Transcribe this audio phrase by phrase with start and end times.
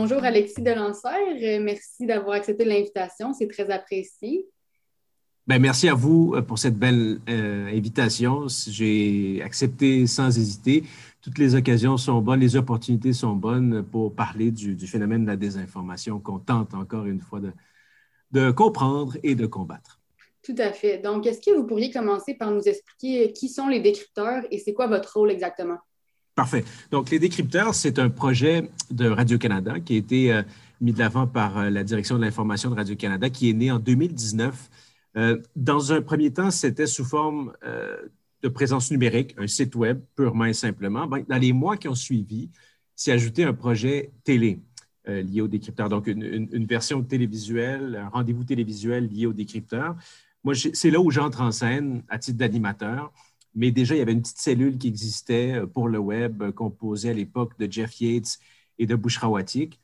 [0.00, 1.58] bonjour Alexis Delancer.
[1.60, 3.34] Merci d'avoir accepté l'invitation.
[3.34, 4.46] C'est très apprécié.
[5.46, 8.46] Ben, merci à vous pour cette belle invitation.
[8.48, 10.84] J'ai accepté sans hésiter.
[11.20, 15.26] Toutes les occasions sont bonnes, les opportunités sont bonnes pour parler du, du phénomène de
[15.26, 17.52] la désinformation qu'on tente encore une fois de,
[18.32, 20.00] de comprendre et de combattre.
[20.42, 20.96] Tout à fait.
[20.96, 24.72] Donc, est-ce que vous pourriez commencer par nous expliquer qui sont les décrypteurs et c'est
[24.72, 25.76] quoi votre rôle exactement?
[26.40, 26.64] Parfait.
[26.90, 30.42] Donc, les décrypteurs, c'est un projet de Radio-Canada qui a été euh,
[30.80, 33.78] mis de l'avant par euh, la direction de l'information de Radio-Canada qui est né en
[33.78, 34.70] 2019.
[35.18, 37.52] Euh, dans un premier temps, c'était sous forme
[38.42, 41.06] de présence numérique, un site web purement et simplement.
[41.06, 42.48] Ben, dans les mois qui ont suivi,
[42.96, 44.60] s'est ajouté un projet télé.
[45.06, 45.90] lié au décrypteur.
[45.90, 49.94] Donc, une, une, version télévisuelle, un rendez-vous télévisuel lié au décrypteur.
[50.42, 53.12] Moi, c'est là où j'entre en scène à titre d'animateur.
[53.54, 56.52] Mais déjà, il y avait une petite cellule qui existait euh, pour le web, euh,
[56.52, 58.38] composée à l'époque de Jeff Yates
[58.78, 59.78] et de Bushra Watik.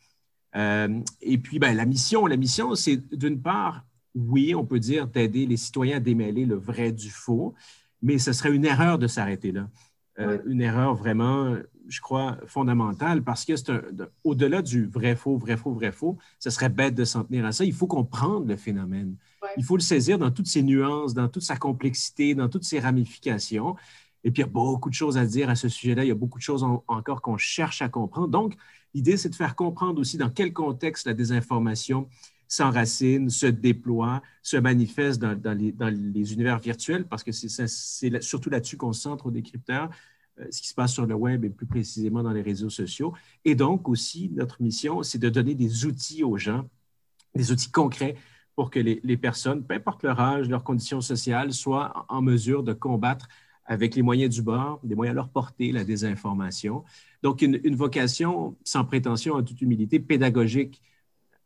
[0.55, 5.07] Euh, et puis, ben, la mission, la mission, c'est d'une part, oui, on peut dire
[5.07, 7.55] d'aider les citoyens à démêler le vrai du faux,
[8.03, 9.69] mais ce serait une erreur de s'arrêter là.
[10.47, 11.57] Une erreur vraiment,
[11.89, 13.73] je crois, fondamentale parce que c'est
[14.25, 17.53] au-delà du vrai faux, vrai faux, vrai faux, ce serait bête de s'en tenir à
[17.53, 17.65] ça.
[17.65, 19.17] Il faut comprendre le phénomène.
[19.57, 22.81] Il faut le saisir dans toutes ses nuances, dans toute sa complexité, dans toutes ses
[22.81, 23.77] ramifications.
[24.25, 26.05] Et puis, il y a beaucoup de choses à dire à ce sujet-là.
[26.05, 28.29] Il y a beaucoup de choses encore qu'on cherche à comprendre.
[28.29, 28.57] Donc,
[28.93, 32.09] l'idée, c'est de faire comprendre aussi dans quel contexte la désinformation
[32.49, 37.69] s'enracine, se déploie, se manifeste dans, les, univers virtuels, parce que c'est
[38.21, 39.91] surtout là-dessus qu'on se centre au décrypteur,
[40.51, 43.15] ce qui se passe sur le web et plus précisément dans les réseaux sociaux.
[43.45, 46.69] Et donc aussi, notre mission, c'est de donner des outils aux gens,
[47.35, 48.17] des outils concrets
[48.57, 52.73] pour que les, personnes, peu importe leur âge, leur condition sociale, soient en mesure de
[52.73, 53.29] combattre
[53.67, 56.83] avec les moyens du bord, des moyens à leur portée, la désinformation.
[57.23, 60.81] Donc, une, vocation sans prétention, en toute humilité, pédagogique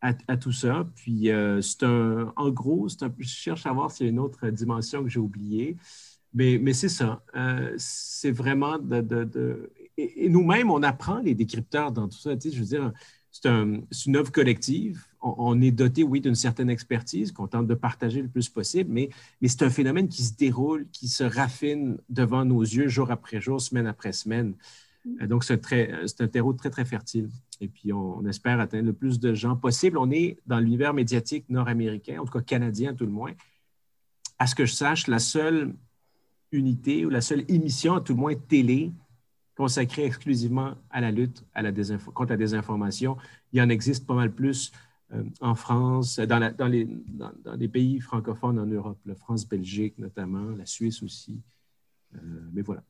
[0.01, 0.89] à, tout ça.
[0.95, 4.49] Puis, euh, c'est un, en gros, je cherche à voir s'il y a une autre
[4.49, 5.77] dimension que j'ai oubliée,
[6.35, 7.23] mais, c'est ça.
[7.35, 9.71] Euh, c'est vraiment de.
[9.97, 12.31] et, nous-mêmes, on apprend les décrypteurs dans tout ça.
[12.43, 12.93] Je veux dire,
[13.31, 13.49] c'est
[14.07, 18.29] une œuvre collective on, est doté, oui, d'une certaine expertise qu'on tente de partager le
[18.29, 19.11] plus possible, mais,
[19.47, 23.61] c'est un phénomène qui se déroule, qui se raffine devant nos yeux jour après jour,
[23.61, 24.55] semaine après semaine.
[25.21, 27.29] Euh, donc, c'est un terreau très, très fertile.
[27.61, 29.99] Et puis, on, espère atteindre le plus de gens possible.
[29.99, 33.33] On est dans l'univers médiatique nord-américain, en tout cas canadien tout le moins.
[34.39, 35.75] À ce que je sache, la seule
[36.53, 38.93] unité ou la seule émission, à tout le moins télé,
[39.57, 41.71] consacrée exclusivement à la lutte à la
[42.15, 43.17] contre la désinformation.
[43.53, 44.73] Il y en existe pas mal plus
[45.13, 49.99] euh, en France, dans, dans, les, dans, les, pays francophones en Europe, la France, Belgique
[49.99, 51.41] notamment, la Suisse aussi.
[52.15, 52.19] Euh,
[52.53, 52.83] mais voilà.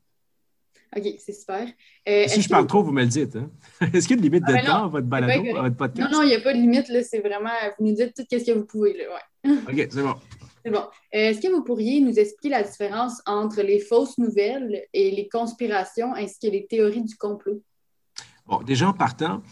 [0.97, 1.69] OK, c'est super.
[2.09, 3.37] Euh, si je parle trop, vous me le dites.
[3.37, 3.51] Hein?
[3.93, 5.77] Est-ce qu'il y a une limite de ah, ben temps à votre balado, à votre
[5.77, 6.11] podcast?
[6.11, 6.87] Non, non, il n'y a pas de limite.
[7.05, 8.97] C'est vraiment, vous nous dites tout ce que vous pouvez.
[8.97, 9.59] Là, ouais.
[9.69, 10.15] OK, c'est bon.
[10.65, 10.85] C'est bon.
[11.13, 16.15] Est-ce que vous pourriez nous expliquer la différence entre les fausses nouvelles et les conspirations
[16.15, 17.63] ainsi que les théories du complot?
[18.47, 19.43] Bon, déjà en partant,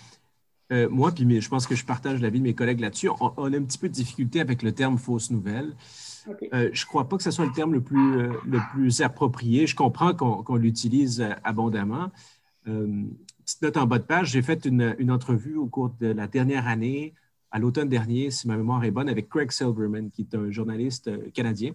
[0.70, 3.56] euh, moi, puis je pense que je partage l'avis de mes collègues là-dessus, on, a
[3.56, 5.74] un petit peu de difficulté avec le terme fausse nouvelle.
[6.52, 9.00] Euh, je ne crois pas que ce soit le terme le plus, euh, le plus
[9.00, 9.66] approprié.
[9.66, 12.10] Je comprends qu'on l'utilise abondamment.
[12.64, 16.26] petite note en bas de page, j'ai fait une, une, entrevue au cours de la
[16.26, 17.14] dernière année,
[17.50, 21.32] à l'automne dernier, si ma mémoire est bonne, avec Craig Silverman, qui est un journaliste
[21.32, 21.72] canadien,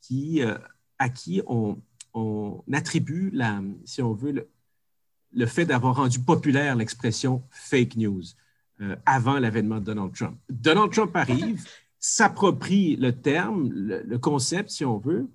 [0.00, 0.42] qui,
[0.98, 1.78] à qui on,
[2.14, 4.48] on attribue, la, si on veut, le,
[5.32, 8.22] le fait d'avoir rendu populaire l'expression fake news
[8.80, 10.38] euh, avant l'avènement de Donald Trump.
[10.50, 11.64] Donald Trump arrive,
[11.98, 15.28] s'approprie le terme, le, concept, si on veut,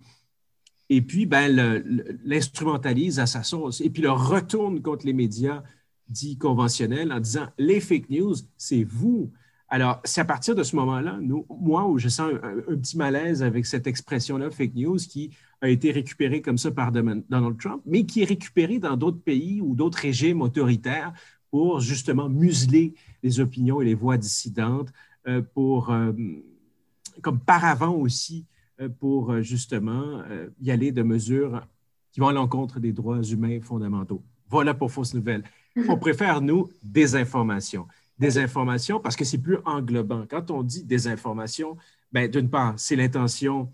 [0.90, 1.84] et puis ben,
[2.24, 5.64] l'instrumentalise à sa sauce, et puis le retourne contre les médias
[6.10, 9.32] dits conventionnels en disant les fake news, c'est vous.
[9.70, 11.20] Alors, c'est à partir de ce moment-là,
[11.50, 15.70] moi, où je sens un, un, petit malaise avec cette expression-là, fake news, qui a
[15.70, 19.76] été récupéré comme ça par Donald Trump, mais qui est récupéré dans d'autres pays ou
[19.76, 21.14] d'autres régimes autoritaires
[21.52, 22.94] pour justement museler
[23.24, 24.92] les opinions et les voix dissidentes,
[25.28, 26.12] euh, pour, euh,
[27.22, 28.46] comme paravent aussi,
[28.80, 30.22] euh, pour justement
[30.62, 31.66] y aller de mesures
[32.12, 34.24] qui vont à l'encontre des droits humains fondamentaux.
[34.50, 35.44] Voilà pour fausse nouvelle.
[35.90, 37.16] On préfère, nous, des
[38.20, 40.26] informations parce que c'est plus englobant.
[40.30, 41.78] Quand on dit désinformation,
[42.12, 43.70] ben, d'une part, c'est l'intention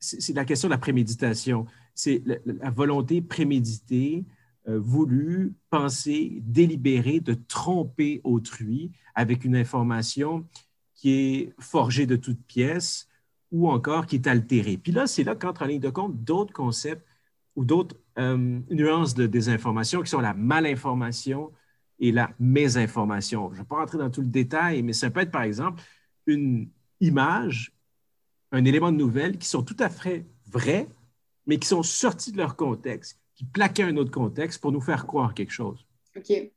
[0.00, 1.66] c'est la question de la préméditation.
[1.94, 4.24] C'est la, volonté préméditée,
[4.68, 10.46] euh, voulue, pensée, délibérée de tromper autrui avec une information
[10.94, 13.08] qui est forgée de toutes pièces
[13.52, 14.76] ou encore qui est altérée.
[14.76, 17.06] Puis là, c'est là qu'entre en ligne de compte d'autres concepts
[17.54, 21.52] ou d'autres euh, nuances de désinformation qui sont la malinformation,
[21.98, 23.48] et la mésinformation.
[23.50, 25.82] Je ne vais pas rentrer dans tout le détail, mais ça peut être par exemple
[26.26, 26.68] une
[27.00, 27.72] image,
[28.52, 30.88] un élément de nouvelle qui sont tout à fait vrais,
[31.46, 35.06] mais qui sont sortis de leur contexte, qui plaquaient un autre contexte pour nous faire
[35.06, 35.86] croire quelque chose.
[36.16, 36.50] OK.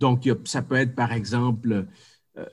[0.00, 1.86] Donc, ça peut être par exemple,
[2.36, 2.46] euh,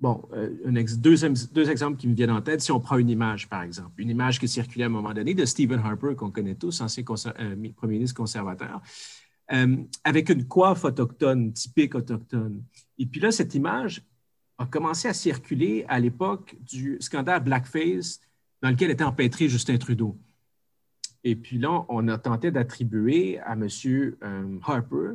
[0.00, 0.50] bon, euh,
[0.96, 1.16] deux,
[1.52, 2.60] deux, exemples qui me viennent en tête.
[2.60, 5.34] Si on prend une image, par exemple, une image qui circulait à un moment donné
[5.34, 7.04] de Stephen Harper, qu'on connaît tous, ancien
[7.38, 8.82] euh, premier ministre conservateur,
[10.04, 12.62] avec une coiffe autochtone, typique autochtone.
[12.98, 14.02] Et puis là, cette image
[14.58, 18.20] a commencé à circuler à l'époque du scandale Blackface
[18.62, 20.16] dans lequel était empêtré Justin Trudeau.
[21.24, 23.68] Et puis là, on a tenté d'attribuer à M.
[23.86, 25.12] Euh, Harper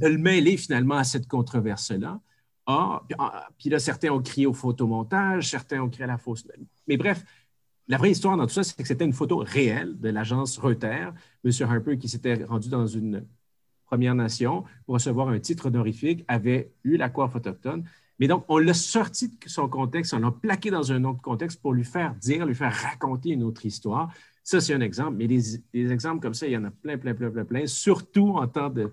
[0.00, 2.20] de le mêler finalement à cette controverse-là.
[2.66, 6.46] Ah, ah, puis là, certains ont crié au photomontage, certains ont crié à la fausse.
[6.86, 7.24] Mais bref,
[7.88, 11.14] la vraie histoire dans tout ça, c'est que c'était une photo réelle de l'agence Reuters.
[11.44, 11.50] M.
[11.62, 13.24] Harper, qui s'était rendu dans une
[13.86, 17.84] Première Nation pour recevoir un titre honorifique, avait eu la coiffe autochtone.
[18.18, 21.62] Mais donc, on l'a sorti de son contexte, on l'a plaqué dans un autre contexte
[21.62, 24.12] pour lui faire dire, lui faire raconter une autre histoire.
[24.44, 25.16] Ça, c'est un exemple.
[25.16, 28.36] Mais des, exemples comme ça, il y en a plein, plein, plein, plein, plein, surtout
[28.36, 28.90] en temps de,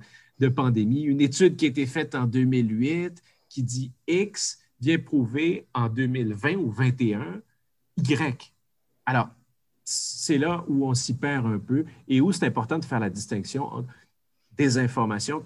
[0.48, 1.02] pandémie.
[1.02, 6.56] Une étude qui a été faite en 2008 qui dit X vient prouver en 2020
[6.56, 7.42] ou 2021
[7.98, 8.55] Y.
[9.06, 9.30] Alors,
[9.84, 13.10] c'est là où on s'y perd un peu et où c'est important de faire la
[13.10, 13.94] distinction entre
[14.52, 15.42] des informations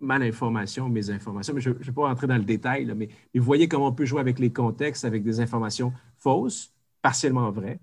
[0.00, 1.54] malinformation, mésinformation.
[1.54, 4.04] Mais je ne vais pas rentrer dans le détail, mais, vous voyez comment on peut
[4.04, 6.72] jouer avec les contextes, avec des informations fausses,
[7.02, 7.78] partiellement vraies,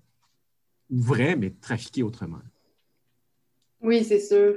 [0.89, 2.41] ou vraies, mais trafiquées autrement.
[3.81, 4.55] Oui, c'est sûr.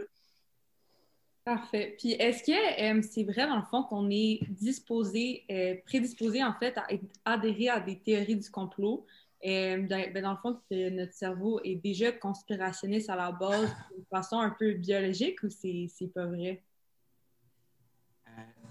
[1.44, 1.94] Parfait.
[1.98, 6.52] Puis est-ce que euh, c'est vrai, dans le fond, qu'on est disposé, euh, prédisposé, en
[6.54, 6.86] fait, à
[7.24, 9.06] adhérer à des théories du complot?
[9.44, 13.68] Euh, ben, dans, le fond, que notre cerveau est déjà conspirationniste à la base
[13.98, 16.62] de façon un peu biologique ou c'est pas vrai?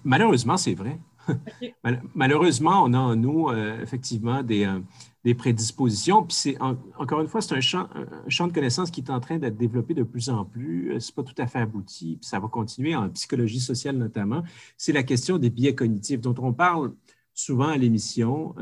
[0.03, 0.99] Malheureusement, c'est vrai.
[2.13, 4.79] Malheureusement, on a en nous euh, effectivement euh,
[5.23, 6.23] des, prédispositions.
[6.23, 7.89] Puis c'est encore une fois, c'est un champ,
[8.27, 10.93] champ, de connaissances qui est en train d'être développé de plus en plus.
[10.93, 14.43] Euh, c'est pas tout à fait abouti, puis ça va continuer en psychologie sociale notamment.
[14.77, 16.93] C'est la question des biais cognitifs dont on parle
[17.33, 18.55] souvent à l'émission.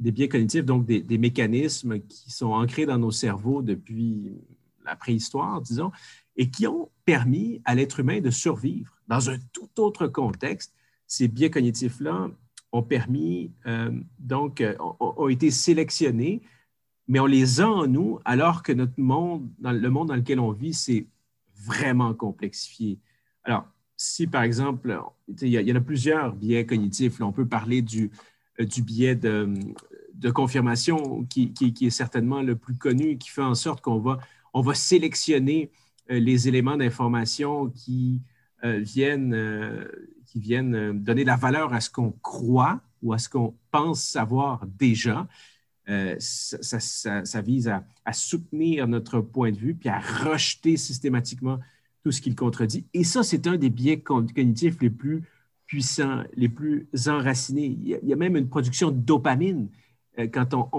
[0.00, 4.32] Des biais cognitifs, donc des, mécanismes qui sont ancrés dans nos cerveaux depuis
[4.84, 5.92] la préhistoire, disons,
[6.36, 10.74] et qui ont permis à l'être humain de survivre dans un tout autre contexte.
[11.06, 12.30] Ces biais cognitifs-là
[12.72, 16.40] ont permis, euh, donc, euh, ont, été sélectionnés,
[17.06, 20.52] mais on les a en nous alors que notre monde, le monde dans lequel on
[20.52, 21.06] vit, c'est
[21.54, 22.98] vraiment complexifié.
[23.44, 23.66] Alors,
[23.96, 24.98] si par exemple,
[25.42, 28.10] il y, en a plusieurs biais cognitifs, on peut parler du,
[28.60, 29.52] euh, du biais de,
[30.20, 34.18] de confirmation qui, est certainement le plus connu, qui fait en sorte qu'on va,
[34.52, 35.70] on va sélectionner
[36.10, 38.20] euh, les éléments d'information qui
[38.64, 39.86] euh, viennent, euh,
[40.26, 44.66] qui viennent donner la valeur à ce qu'on croit ou à ce qu'on pense savoir
[44.78, 45.26] déjà.
[46.20, 51.58] Ça, vise à, soutenir notre point de vue puis à rejeter systématiquement
[52.04, 52.86] tout ce qu'il contredit.
[52.94, 55.24] Et ça, c'est un des biais cognitifs les plus
[55.66, 57.76] puissants, les plus enracinés.
[57.82, 59.68] Il y a, même une production de dopamine
[60.32, 60.70] quand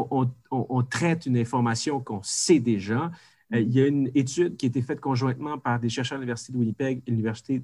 [0.52, 3.12] on traite une information qu'on sait déjà.
[3.54, 6.22] Euh, il y a une étude qui a été faite conjointement par des chercheurs de
[6.22, 7.62] l'Université de Winnipeg et l'Université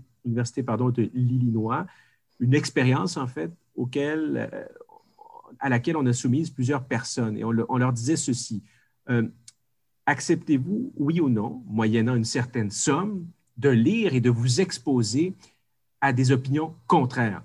[0.63, 1.87] de l'Illinois,
[2.39, 4.65] une expérience en fait auquel, euh,
[5.59, 8.63] à laquelle on a soumise plusieurs personnes et on, leur disait ceci.
[9.09, 9.27] Euh,
[10.05, 13.27] acceptez-vous, oui ou non, moyennant une certaine somme,
[13.57, 15.33] de lire et de vous exposer
[16.01, 17.43] à des opinions contraires?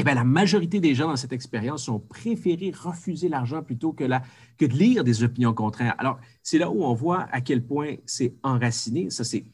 [0.00, 4.04] Eh bien, la majorité des gens dans cette expérience ont préféré refuser l'argent plutôt que,
[4.04, 4.22] la,
[4.58, 5.94] que de lire des opinions contraires.
[5.98, 9.10] Alors, c'est là où on voit à quel point c'est enraciné.
[9.10, 9.44] Ça, c'est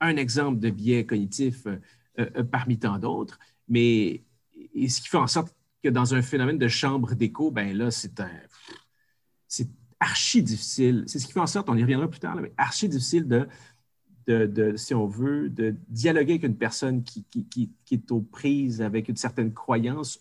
[0.00, 1.78] un exemple de biais cognitif euh,
[2.18, 3.38] euh, parmi tant d'autres.
[3.68, 4.22] Mais
[4.74, 8.22] ce qui fait en sorte que dans un phénomène de chambre d'écho, ben là, c'est
[9.46, 9.68] c'est
[9.98, 11.04] archi difficile.
[11.06, 13.48] C'est ce qui fait en sorte, on y reviendra plus tard, mais archi difficile de
[14.30, 17.24] de, si on veut, de dialoguer avec une personne qui,
[17.90, 20.20] est aux prises avec une certaine croyance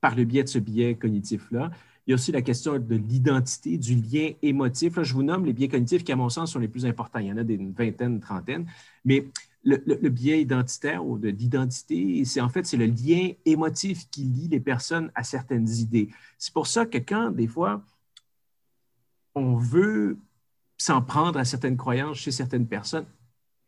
[0.00, 1.70] par le biais de ce biais cognitif-là.
[2.06, 4.96] Il y a aussi la question de l'identité, du lien émotif.
[4.96, 7.18] Là, je vous nomme les biais cognitifs qui, à mon sens, sont les plus importants.
[7.18, 8.66] Il y en a des vingtaine, une trentaine.
[9.04, 9.26] Mais
[9.62, 14.48] le, biais identitaire ou de l'identité, c'est en fait c'est le lien émotif qui lie
[14.48, 16.08] les personnes à certaines idées.
[16.38, 17.84] C'est pour ça que quand, des fois,
[19.34, 20.18] on veut
[20.78, 23.06] s'en prendre à certaines croyances chez certaines personnes,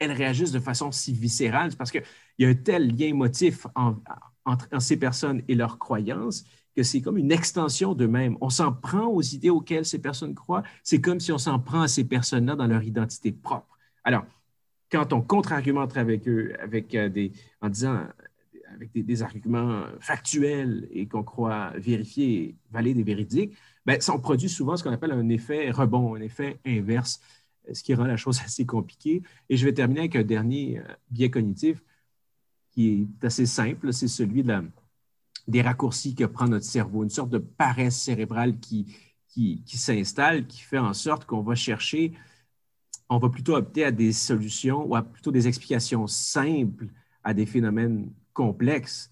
[0.03, 2.03] elles réagissent de façon si viscérale, parce qu'il
[2.39, 3.67] y a un tel lien émotif
[4.45, 6.45] entre ces personnes et leurs croyances
[6.75, 8.37] que c'est comme une extension d'eux-mêmes.
[8.41, 10.63] On s'en prend aux idées auxquelles ces personnes croient.
[10.83, 13.79] C'est comme si on s'en prend à ces personnes-là dans leur identité propre.
[14.05, 14.25] Alors,
[14.91, 18.07] quand on contre-argumente avec eux avec euh, des, en disant
[18.75, 23.55] avec des, arguments factuels et qu'on croit vérifiés, valides et véridiques,
[23.85, 27.21] ben, ça, on produit souvent ce qu'on appelle un effet rebond, un effet inverse,
[27.73, 29.23] ce qui rend la chose assez compliquée.
[29.49, 31.83] Et je vais terminer avec un dernier euh, biais cognitif
[32.71, 34.45] qui est assez simple, c'est celui
[35.47, 38.97] des raccourcis que prend notre cerveau, une sorte de paresse cérébrale qui,
[39.29, 42.13] qui, qui s'installe, qui fait en sorte qu'on va chercher,
[43.11, 46.87] on va plutôt opter à des solutions ou à plutôt des explications simples
[47.23, 49.11] à des phénomènes complexes.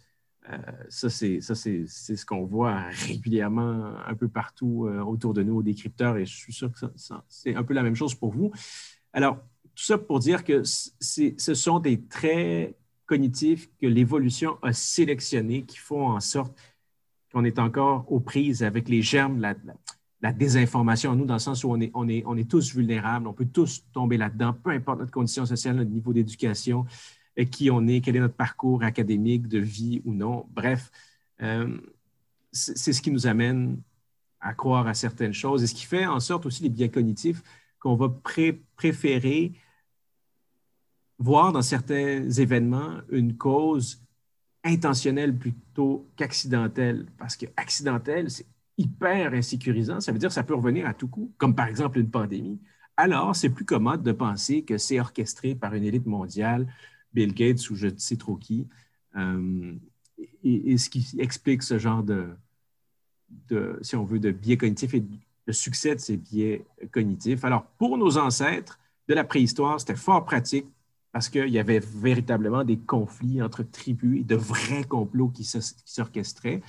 [0.49, 0.57] Euh,
[0.89, 6.17] ça, c'est ce qu'on voit régulièrement un peu partout euh, autour de nous aux décrypteurs
[6.17, 6.79] et je suis sûr que
[7.29, 8.51] c'est un peu la même chose pour vous.
[9.13, 9.37] Alors,
[9.75, 15.79] tout ça pour dire que ce sont des traits cognitifs que l'évolution a sélectionnés qui
[15.79, 16.57] font en sorte
[17.33, 21.71] qu'on est encore aux prises avec les germes, la, désinformation, nous, dans le sens où
[21.71, 25.01] on est, on, est, on est tous vulnérables, on peut tous tomber là-dedans, peu importe
[25.01, 26.85] notre condition sociale, notre niveau d'éducation,
[27.47, 30.47] qui on est, quel est notre parcours académique, de vie ou non.
[30.51, 30.91] Bref,
[31.43, 31.79] euh,
[32.53, 33.81] c'est ce qui nous amène
[34.41, 37.43] à croire à certaines choses et ce qui fait en sorte aussi les biais cognitifs
[37.79, 38.09] qu'on va
[38.77, 39.53] préférer
[41.19, 44.03] voir dans certains événements une cause
[44.65, 47.07] intentionnelle plutôt qu'accidentelle.
[47.19, 48.47] Parce que accidentel, c'est
[48.79, 50.01] hyper insécurisant.
[50.01, 52.59] Ça veut dire que ça peut revenir à tout coup, comme par exemple une pandémie.
[52.97, 56.67] Alors, c'est plus commode de penser que c'est orchestré par une élite mondiale,
[57.13, 58.67] Bill Gates ou je ne sais trop qui,
[59.17, 59.75] euh,
[60.45, 62.29] et, ce qui explique ce genre de,
[63.49, 65.05] de, si on veut, de biais cognitifs et
[65.47, 67.45] le succès de ces biais cognitifs.
[67.45, 70.67] Alors, pour nos ancêtres de la préhistoire, c'était fort pratique
[71.13, 76.63] parce qu'il y avait véritablement des conflits entre tribus et de vrais complots qui s'orchestraient.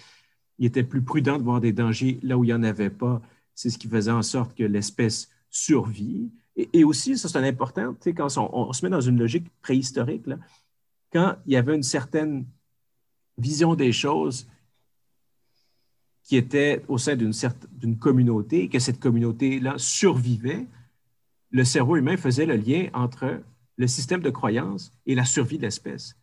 [0.58, 3.22] Il était plus prudent de voir des dangers là où il n'y en avait pas.
[3.54, 6.32] C'est ce qui faisait en sorte que l'espèce survit.
[6.56, 10.26] Et, aussi, ça c'est important, quand on, se met dans une logique préhistorique,
[11.12, 12.46] quand il y avait une certaine
[13.38, 14.48] vision des choses
[16.24, 20.68] qui était au sein d'une communauté, et que cette communauté-là survivait,
[21.50, 23.42] le cerveau humain faisait le lien entre
[23.78, 26.16] le système de croyance et la survie de l'espèce.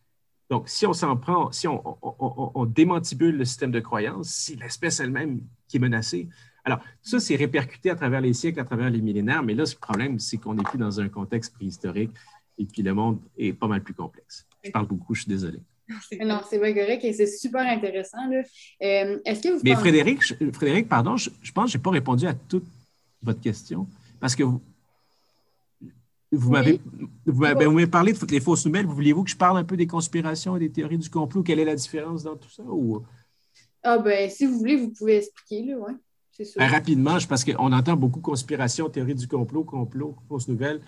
[0.49, 5.41] Donc, si on s'en prend, si on, démantibule le système de croyance, c'est l'espèce elle-même
[5.67, 6.27] qui est menacée.
[6.69, 9.75] Alors, ça, c'est répercuté à travers les siècles, à travers les millénaires, mais là, ce
[9.75, 12.11] problème, c'est qu'on n'est plus dans un contexte préhistorique
[12.59, 14.45] et puis le monde est pas mal plus complexe.
[14.63, 15.59] Je parle beaucoup, je suis désolé.
[16.21, 18.29] Non, c'est vrai correct et c'est super intéressant.
[18.29, 18.43] Là.
[18.83, 20.21] Euh, est-ce que vous Mais Frédéric,
[20.53, 22.65] Frédéric, pardon, je, je pense que je n'ai pas répondu à toute
[23.23, 23.87] votre question
[24.19, 24.61] parce que vous,
[26.31, 26.79] vous m'avez
[27.25, 28.85] vous parlé de toutes les fausses nouvelles.
[28.85, 31.41] Vous Vouliez-vous que je parle un peu des conspirations et des théories du complot?
[31.41, 32.61] Quelle est la différence dans tout ça?
[32.63, 33.01] Ou...
[33.81, 35.93] Ah ben, si vous voulez, vous pouvez expliquer, là, ouais.
[36.55, 40.81] Ben, rapidement, parce qu'on entend beaucoup conspiration, théorie du complot, complot, fausses nouvelles.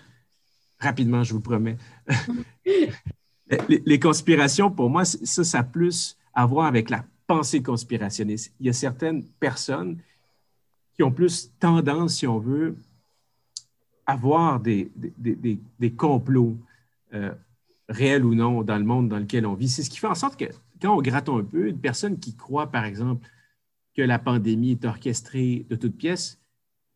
[0.78, 1.76] Rapidement, je vous promets.
[2.64, 8.52] les, les, conspirations, pour moi, ça, ça a plus à voir avec la pensée conspirationniste.
[8.60, 9.98] Il y a certaines personnes
[10.94, 12.76] qui ont plus tendance, si on veut,
[14.06, 16.56] avoir des, des, des, complots
[17.14, 17.32] euh,
[17.88, 19.68] réels ou non dans le monde dans lequel on vit.
[19.68, 20.46] C'est ce qui fait en sorte que
[20.80, 23.26] quand on gratte un peu, une personne qui croit, par exemple,
[23.94, 26.40] que la pandémie est orchestrée de toutes pièces,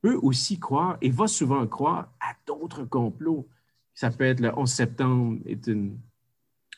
[0.03, 3.49] peut aussi croire et va souvent croire à d'autres complots.
[3.95, 5.99] Ça peut être le 11 septembre, est une,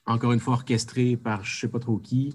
[0.07, 2.35] encore une fois orchestré par je ne sais pas trop qui,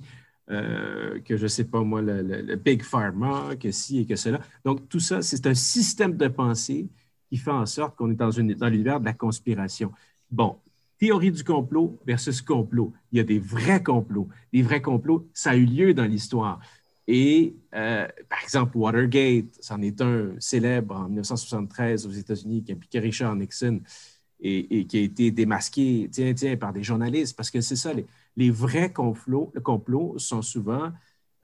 [0.49, 4.15] euh, que je ne sais pas moi, le, le, Big Pharma, que ci et que
[4.15, 4.41] cela.
[4.65, 6.89] Donc, tout ça, c'est un système de pensée
[7.29, 9.91] qui fait en sorte qu'on est dans, une, dans l'univers de la conspiration.
[10.29, 10.57] Bon,
[10.99, 12.93] théorie du complot versus complot.
[13.11, 14.27] Il y a des vrais complots.
[14.51, 16.59] Les vrais complots, ça a eu lieu dans l'histoire.
[17.07, 22.99] Et, euh, par exemple, Watergate, c'en est un célèbre en 1973 aux États-Unis qui impliquait
[22.99, 23.81] Richard Nixon
[24.39, 27.91] et, qui a été démasqué, tiens, tiens, par des journalistes, parce que c'est ça,
[28.35, 30.91] les, vrais complots, complots sont souvent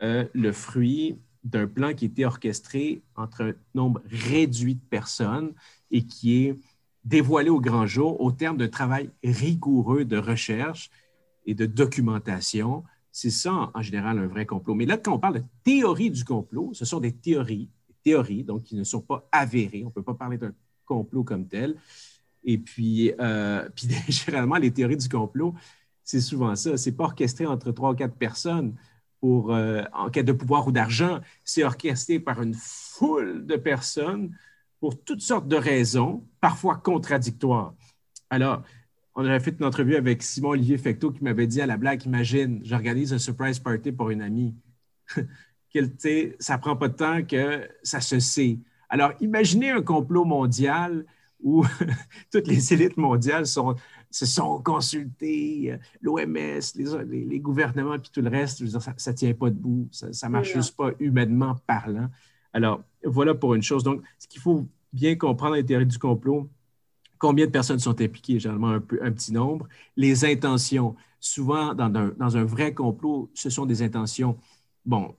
[0.02, 5.54] euh, le fruit d'un plan qui était orchestré entre un nombre réduit de personnes
[5.92, 6.60] et qui est
[7.06, 10.90] dévoilé au grand jour au terme d'un travail rigoureux de recherche
[11.46, 12.84] et de documentation.
[13.12, 14.76] C'est ça, en général, un vrai complot.
[14.76, 17.70] Mais là, quand on parle de théorie du complot, ce sont des théories,
[18.04, 19.84] théories donc qui ne sont pas avérées.
[19.84, 20.54] On ne peut pas parler d'un
[20.86, 21.76] complot comme tel.
[22.44, 25.56] Et puis, euh, puis, généralement, les théories du complot,
[26.04, 26.78] c'est souvent ça.
[26.78, 28.76] C'est pas orchestré entre trois ou quatre personnes
[29.20, 31.20] pour, euh, en quête de pouvoir ou d'argent.
[31.44, 34.36] C'est orchestré par une foule de personnes
[34.80, 37.74] pour toutes sortes de raisons, parfois contradictoires.
[38.30, 38.64] Alors,
[39.20, 42.06] on avait fait une entrevue avec Simon Olivier Fecteau qui m'avait dit à la blague,
[42.06, 44.56] imagine, j'organise un surprise party pour une amie.
[46.40, 48.60] ça prend pas de temps que ça se sait.
[48.88, 51.06] Alors, imaginez un complot mondial
[51.42, 51.66] où
[52.32, 53.76] toutes les élites mondiales sont,
[54.10, 59.34] se sont consultées, euh, l'OMS, les, les, gouvernements, puis tout le reste, ça ne tient
[59.34, 62.08] pas debout, ça ne marche juste pas humainement parlant.
[62.54, 63.84] Alors, voilà pour une chose.
[63.84, 66.50] Donc, ce qu'il faut bien comprendre les théories du complot,
[67.20, 70.96] combien de personnes sont impliquées, généralement un, un petit nombre, les intentions.
[71.20, 74.38] Souvent, dans un, dans un, vrai complot, ce sont des intentions,
[74.86, 75.16] bon,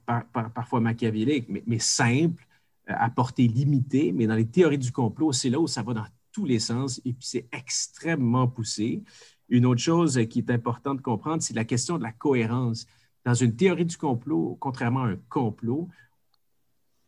[0.54, 2.46] parfois machiavéliques, mais, mais simples,
[2.88, 5.92] euh, à portée limitée, mais dans les théories du complot, c'est là où ça va
[5.94, 9.02] dans tous les sens et puis c'est extrêmement poussé.
[9.48, 12.86] Une autre chose qui est importante de comprendre, c'est la question de la cohérence.
[13.24, 15.88] Dans une théorie du complot, contrairement à un complot,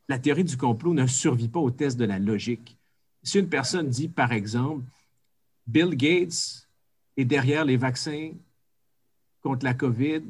[0.09, 2.79] la théorie du complot ne survit pas au test de la logique.
[3.23, 4.85] Si une personne dit, par exemple,
[5.67, 6.69] Bill Gates
[7.17, 8.33] est derrière les vaccins
[9.43, 10.23] contre la COVID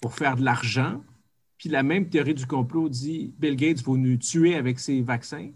[0.00, 1.02] pour faire de l'argent,
[1.58, 5.50] puis la même théorie du complot dit Bill Gates va nous tuer avec ses vaccins.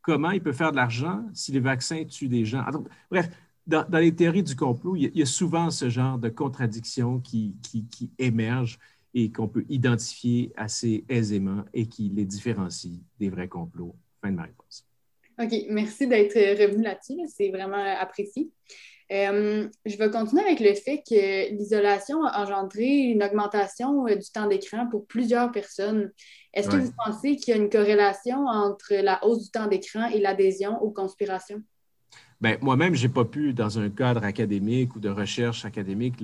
[0.00, 2.64] Comment il peut faire de l'argent si les vaccins tuent des gens?
[3.10, 3.28] bref,
[3.66, 8.10] dans, les théories du complot, il y, a, souvent ce genre de contradictions qui, qui,
[8.18, 8.78] émergent
[9.14, 13.94] et qu'on peut identifier assez aisément et qui les différencient des vrais complots.
[14.20, 14.86] Fin de ma réponse.
[15.42, 17.18] OK, merci d'être revenu là-dessus.
[17.26, 18.50] C'est vraiment apprécié.
[19.12, 24.30] Euh, je vais continuer avec le fait que l'isolation a engendré une augmentation euh, du
[24.30, 26.10] temps d'écran pour plusieurs personnes.
[26.54, 30.06] Est-ce que vous pensez qu'il y a une corrélation entre la hausse du temps d'écran
[30.06, 31.62] et l'adhésion aux conspirations?
[32.40, 36.14] Bien, moi-même, je n'ai pas pu, dans un cadre académique ou de recherche académique,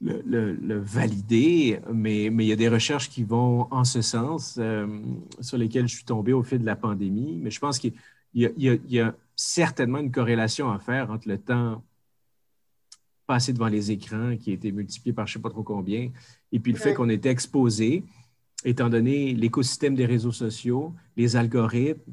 [0.00, 4.86] le, valider, mais, mais, il y a des recherches qui vont en ce sens, euh,
[5.40, 7.38] sur lesquelles je suis tombé au fil de la pandémie.
[7.42, 7.92] Mais je pense qu'il
[8.34, 11.82] y, a certainement une corrélation à faire entre le temps
[13.26, 16.10] passé devant les écrans qui a été multiplié par je ne sais pas trop combien,
[16.50, 18.04] et puis le fait qu'on était exposé,
[18.64, 22.12] étant donné l'écosystème des réseaux sociaux, les algorithmes,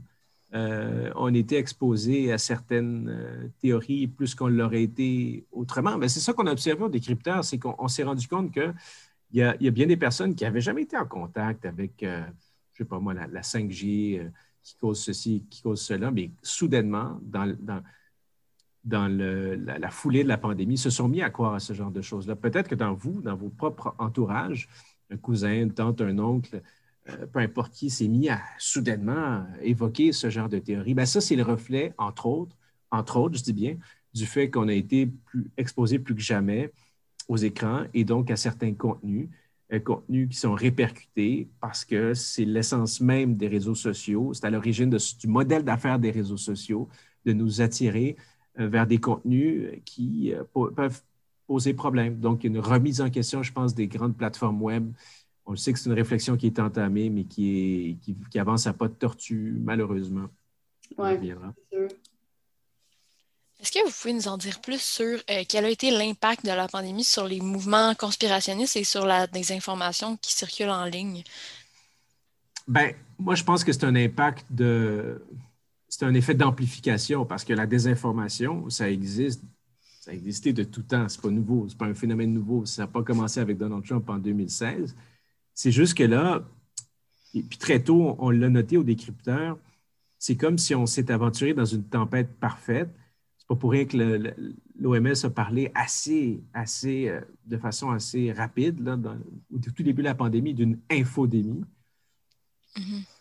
[0.53, 5.97] euh, on était exposé à certaines euh, théories plus qu'on l'aurait été autrement.
[5.97, 8.73] Mais c'est ça qu'on a observé au décrypteur, c'est qu'on s'est rendu compte qu'il
[9.33, 12.21] y, a, y a bien des personnes qui n'avaient jamais été en contact avec, euh,
[12.73, 14.31] je ne sais pas moi, la, 5G
[14.65, 17.81] qui cause ceci, qui cause cela, mais soudainement, dans, dans
[18.85, 22.01] dans la, foulée de la pandémie, se sont mis à croire à ce genre de
[22.01, 22.35] choses-là.
[22.35, 24.69] Peut-être que dans vous, dans vos propres entourages,
[25.09, 26.61] un cousin, une tante, un oncle,
[27.09, 30.93] euh, peu importe qui, s'est mis à soudainement évoquer ce genre de théorie.
[30.93, 32.55] Bien, ça, c'est le reflet, entre autres,
[32.91, 33.77] entre autres, je dis bien,
[34.13, 36.71] du fait qu'on a été plus, exposé plus que jamais
[37.27, 39.29] aux écrans et donc à certains contenus,
[39.73, 44.51] euh, contenus qui sont répercutés parce que c'est l'essence même des réseaux sociaux, c'est à
[44.51, 46.87] l'origine du modèle d'affaires des réseaux sociaux
[47.25, 48.15] de nous attirer
[48.59, 50.43] euh, vers des contenus qui euh,
[50.75, 51.01] peuvent
[51.47, 52.19] poser problème.
[52.19, 54.91] Donc, une remise en question, je pense, des grandes plateformes web.
[55.47, 58.73] On sait que c'est une réflexion qui est entamée, mais qui, est, qui, avance à
[58.73, 60.27] pas de tortue, malheureusement.
[60.97, 61.33] Oui,
[63.61, 66.51] Est-ce que vous pouvez nous en dire plus sur euh, quel a été l'impact de
[66.51, 71.23] la pandémie sur les mouvements conspirationnistes et sur la désinformation qui circule en ligne?
[72.67, 75.21] Ben, moi, je pense que c'est un impact de,
[75.87, 79.41] c'est un effet d'amplification parce que la désinformation, ça existe,
[80.01, 81.07] ça a existé de tout temps.
[81.07, 82.65] Ce n'est pas nouveau, ce n'est pas un phénomène nouveau.
[82.65, 84.95] Ça n'a pas commencé avec Donald Trump en 2016.
[85.53, 86.43] C'est juste que là,
[87.33, 89.57] et puis très tôt, on l'a noté au décrypteur,
[90.17, 92.89] c'est comme si on s'est aventuré dans une tempête parfaite.
[93.45, 93.95] C'est pas pour rien que
[94.79, 98.97] l'OMS a parlé assez, assez, euh, de façon assez rapide, là,
[99.53, 101.63] au tout début de la pandémie, d'une infodémie.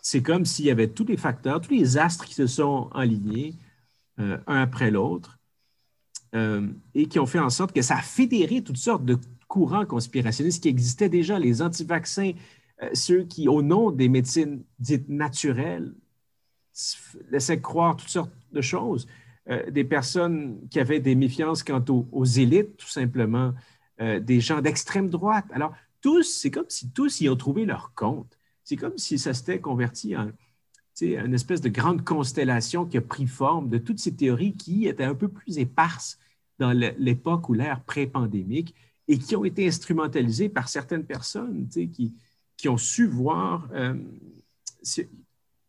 [0.00, 3.54] C'est comme s'il y avait tous les facteurs, tous les astres qui se sont alignés
[4.18, 5.38] euh, un après l'autre
[6.34, 9.84] euh, et qui ont fait en sorte que ça a fédéré toutes sortes de courants
[9.84, 12.32] conspirationnistes qui existaient déjà, les anti-vaccins,
[12.94, 15.94] ceux qui, au nom des médecines dites naturelles,
[17.30, 19.06] laissaient croire toutes sortes de choses,
[19.46, 23.52] des personnes qui avaient des méfiances quant aux, élites, tout simplement,
[23.98, 25.44] des gens d'extrême droite.
[25.52, 28.38] Alors, tous, c'est comme si tous y ont trouvé leur compte.
[28.62, 30.30] C'est comme si ça s'était converti en
[31.02, 35.04] une espèce de grande constellation qui a pris forme de toutes ces théories qui étaient
[35.04, 36.18] un peu plus éparses
[36.59, 38.74] dans l'époque ou l'ère pré-pandémique
[39.09, 42.14] et qui ont été instrumentalisées par certaines personnes qui,
[42.57, 43.94] qui ont su voir, euh,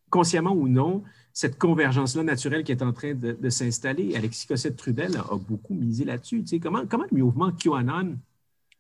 [0.10, 1.04] consciemment ou non,
[1.36, 4.16] cette convergence-là naturelle qui est en train de, s'installer.
[4.16, 6.46] Alexis Cossette-Trudel a, beaucoup misé là-dessus.
[6.64, 8.18] Comment, comment le mouvement QAnon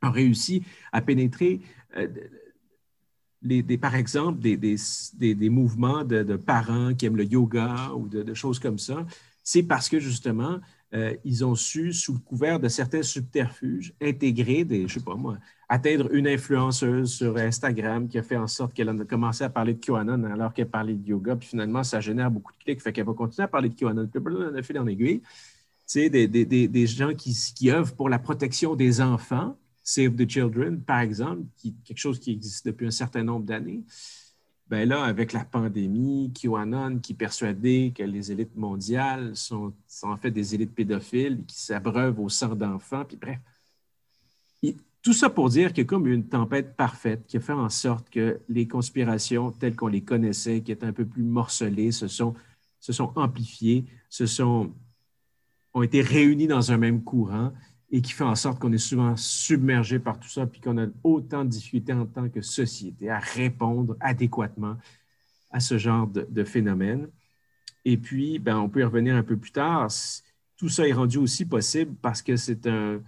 [0.01, 0.63] a réussi
[0.93, 1.59] à pénétrer
[1.97, 2.07] euh,
[3.79, 9.05] par exemple, des, mouvements de, parents qui aiment le yoga ou de, choses comme ça,
[9.43, 10.59] c'est parce que justement,
[10.95, 15.15] euh, ils ont su, sous le couvert de certains subterfuges, intégrer des, je sais pas
[15.15, 19.49] moi, atteindre une influenceuse sur Instagram qui a fait en sorte qu'elle a commencé à
[19.49, 22.81] parler de QAnon alors qu'elle parlait de yoga, puis finalement, ça génère beaucoup de clics,
[22.81, 24.07] fait qu'elle va continuer à parler de QAnon.
[24.07, 25.21] Puis on a fait en aiguille.
[25.87, 30.27] Tu des, des, des, gens qui, qui œuvrent pour la protection des enfants, Save the
[30.27, 31.43] Children, par exemple,
[31.83, 33.83] quelque chose qui existe depuis un certain nombre d'années.
[34.67, 40.31] Ben là, avec la pandémie, QAnon qui persuadait que les élites mondiales sont, en fait
[40.31, 43.39] des élites pédophiles qui s'abreuvent au sang d'enfants, puis bref.
[45.03, 47.69] tout ça pour dire qu'il y a comme une tempête parfaite qui a fait en
[47.69, 52.07] sorte que les conspirations telles qu'on les connaissait, qui étaient un peu plus morcelées, se
[52.07, 52.33] sont,
[52.79, 54.73] se sont amplifiées, se sont,
[55.75, 57.53] ont été réunies dans un même courant
[57.91, 60.87] et qui fait en sorte qu'on est souvent submergé par tout ça, puis qu'on a
[61.03, 64.77] autant de difficultés en tant que société à répondre adéquatement
[65.51, 67.07] à ce genre de, phénomène.
[67.85, 69.89] Et puis, ben, on peut y revenir un peu plus tard.
[70.57, 73.01] Tout ça est rendu aussi possible parce que c'est un,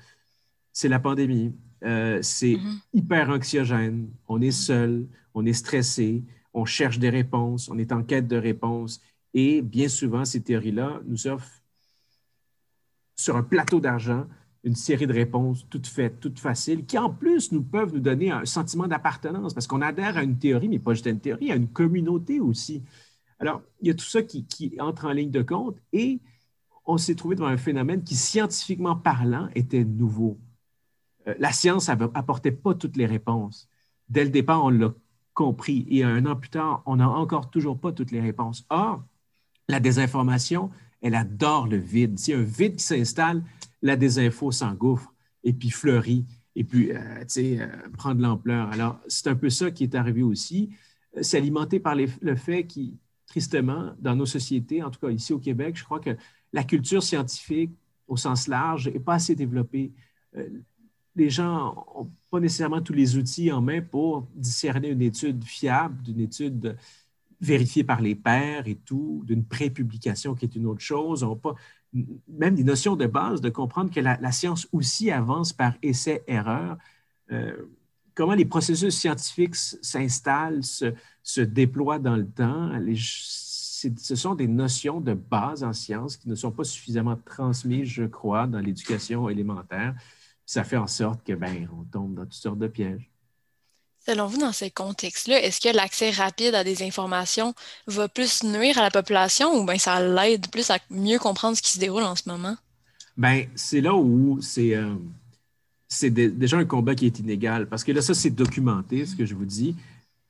[0.71, 1.53] c'est la pandémie.
[1.83, 2.79] Euh, c'est mm-hmm.
[2.93, 4.09] hyper anxiogène.
[4.27, 8.37] On est seul, on est stressé, on cherche des réponses, on est en quête de
[8.37, 9.01] réponses.
[9.33, 11.61] Et bien souvent, ces théories-là nous offrent
[13.15, 14.25] sur un plateau d'argent
[14.67, 18.31] une série de réponses toutes faites, toutes faciles, qui en plus nous peuvent nous donner
[18.31, 21.51] un sentiment d'appartenance, parce qu'on adhère à une théorie, mais pas juste à une théorie,
[21.51, 22.83] à une communauté aussi.
[23.39, 26.19] Alors, il y a tout ça qui, entre en ligne de compte et
[26.85, 30.37] on s'est trouvé devant un phénomène qui, scientifiquement parlant, était nouveau.
[31.27, 33.69] Euh, la science n'apportait pas toutes les réponses.
[34.09, 34.93] Dès le départ, on l'a
[35.33, 38.65] compris et un an plus tard, on n'a encore toujours pas toutes les réponses.
[38.69, 39.03] Or,
[39.67, 42.17] la désinformation, elle adore le vide.
[42.17, 43.43] S'il un vide qui s'installe,
[43.81, 45.13] la désinfo s'engouffre
[45.43, 46.25] et puis fleurit
[46.57, 48.71] et puis, euh, euh, prend de l'ampleur.
[48.71, 50.71] Alors, c'est un peu ça qui est arrivé aussi.
[51.15, 55.33] Euh, c'est alimenté par le fait qui, tristement, dans nos sociétés, en tout cas ici
[55.33, 56.17] au Québec, je crois que
[56.53, 57.71] la culture scientifique
[58.07, 59.91] au sens large n'est pas assez développée.
[61.15, 66.01] les gens n'ont pas nécessairement tous les outils en main pour discerner une étude fiable
[66.01, 66.75] d'une étude
[67.39, 71.21] vérifiée par les pairs et tout, d'une prépublication qui est une autre chose.
[71.21, 71.53] On pas,
[71.93, 76.77] même des notions de base, de comprendre que la, science aussi avance par essai-erreur.
[77.31, 77.55] Euh,
[78.13, 82.71] comment les processus scientifiques s'installent, se, déploient dans le temps.
[82.95, 88.05] ce sont des notions de base en science qui ne sont pas suffisamment transmises, je
[88.05, 89.95] crois, dans l'éducation élémentaire.
[90.45, 93.11] Ça fait en sorte que ben, on tombe dans toutes sortes de pièges.
[94.07, 97.53] Selon vous, dans ces contextes-là, est-ce que l'accès rapide à des informations
[97.87, 101.61] va plus nuire à la population ou bien ça l'aide plus à mieux comprendre ce
[101.61, 102.55] qui se déroule en ce moment?
[103.17, 104.95] Bien, c'est là où c'est euh,
[105.99, 109.35] déjà un combat qui est inégal parce que là, ça, c'est documenté, ce que je
[109.35, 109.75] vous dis.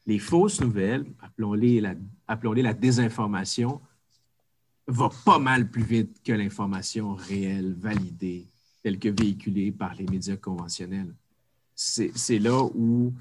[0.08, 1.94] Les fausses nouvelles, appelons-les la,
[2.28, 3.80] appelons la désinformation,
[4.88, 8.48] va pas mal plus vite que l'information réelle, validée,
[8.82, 11.14] telle que véhiculée par les médias conventionnels.
[11.76, 13.14] C'est là où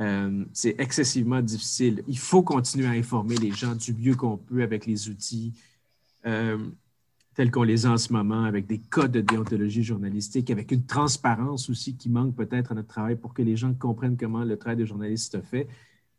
[0.00, 2.02] euh, c'est excessivement difficile.
[2.08, 5.52] Il faut continuer à informer les gens du mieux qu'on peut avec les outils
[6.26, 6.58] euh,
[7.34, 10.84] tels qu'on les a en ce moment, avec des codes de déontologie journalistique, avec une
[10.84, 14.56] transparence aussi qui manque peut-être à notre travail pour que les gens comprennent comment le
[14.56, 15.68] travail de journaliste se fait.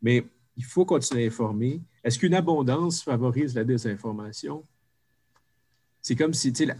[0.02, 1.80] Mais il faut continuer à informer.
[2.04, 4.64] Est-ce qu'une abondance favorise la désinformation?
[6.02, 6.74] C'est comme si il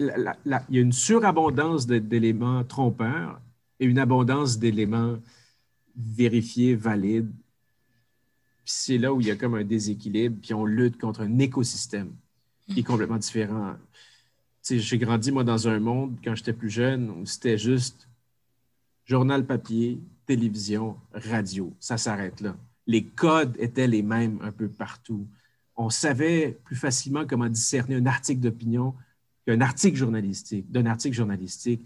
[0.71, 3.41] y a une surabondance d'éléments trompeurs
[3.81, 5.17] et une abondance d'éléments
[5.97, 7.31] vérifié, valide.
[8.65, 12.13] c'est là où il y a comme un déséquilibre, puis on lutte contre un écosystème
[12.69, 13.77] qui est complètement différent.
[14.69, 18.09] J'ai grandi, moi, dans un monde, quand j'étais plus jeune, où c'était juste
[19.05, 21.73] journal papier, télévision, radio.
[21.79, 22.57] Ça s'arrête là.
[22.89, 25.27] Les codes étaient les mêmes un peu partout.
[25.77, 28.95] On savait plus facilement comment discerner un article d'opinion
[29.47, 31.83] qu'un article journalistique, d'un article journalistique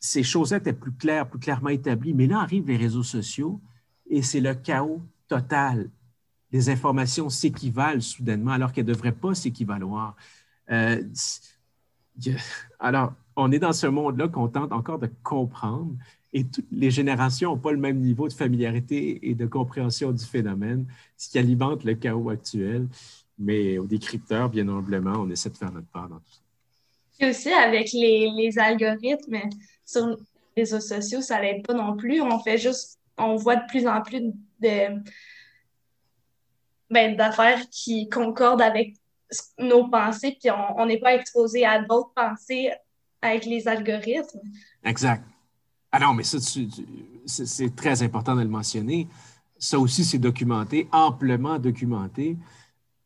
[0.00, 2.14] ces choses-là étaient plus claires, plus clairement établies.
[2.14, 3.60] Mais là arrivent les réseaux sociaux
[4.08, 5.90] et c'est le chaos total.
[6.52, 10.16] Les informations s'équivalent soudainement alors qu'elles ne devraient pas s'équivaloir.
[10.70, 11.02] Euh,
[12.80, 15.92] alors, on est dans ce monde-là qu'on tente encore de comprendre
[16.32, 20.24] et toutes les générations n'ont pas le même niveau de familiarité et de compréhension du
[20.24, 22.88] phénomène, ce qui alimente le chaos actuel.
[23.38, 26.47] Mais aux décrypteurs, bien humblement, on essaie de faire notre part dans tout ça.
[27.20, 29.40] Et aussi avec les, les algorithmes,
[29.84, 30.16] sur les
[30.62, 32.20] réseaux sociaux, ça l'aide pas non plus.
[32.20, 34.20] On fait juste, on voit de plus en plus
[34.60, 35.02] de
[36.90, 38.94] ben, d'affaires qui concordent avec
[39.58, 42.70] nos pensées, puis on n'est pas exposé à d'autres pensées
[43.20, 44.40] avec les algorithmes.
[44.84, 45.22] Exact.
[45.90, 46.38] Ah non, mais ça,
[47.26, 49.08] c'est très important de le mentionner.
[49.58, 52.36] Ça aussi, c'est documenté, amplement documenté.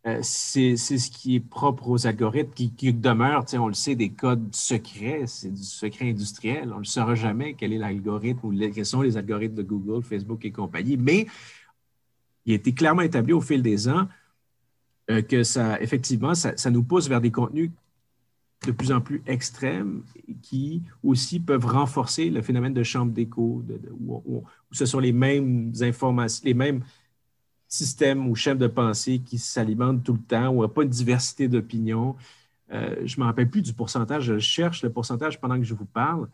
[0.05, 4.11] Euh, c'est ce qui est propre aux algorithmes, qui, qui demeure, on le sait, des
[4.11, 6.73] codes secrets, c'est du secret industriel.
[6.75, 10.45] On ne saura jamais quel est l'algorithme ou quels sont les algorithmes de Google, Facebook
[10.45, 11.27] et compagnie, mais
[12.47, 14.09] il a été clairement établi au fil des ans
[15.11, 17.71] euh, que ça, effectivement, ça, nous pousse vers des contenus
[18.67, 20.03] de plus en plus extrêmes
[20.43, 23.65] qui aussi peuvent renforcer le phénomène de chambre d'écho,
[24.01, 26.83] où, ce sont les mêmes informations, les mêmes
[27.73, 30.83] système ou chef de pensée qui s'alimente tout le temps, où il n'y a pas
[30.83, 32.15] une diversité d'opinions.
[32.71, 35.73] Euh, je ne me rappelle plus du pourcentage, je cherche le pourcentage pendant que je
[35.73, 36.29] vous parle,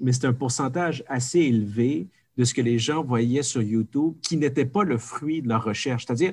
[0.00, 4.36] mais c'est un pourcentage assez élevé de ce que les gens voyaient sur YouTube qui
[4.36, 6.06] n'était pas le fruit de leur recherche.
[6.06, 6.32] C'est-à-dire,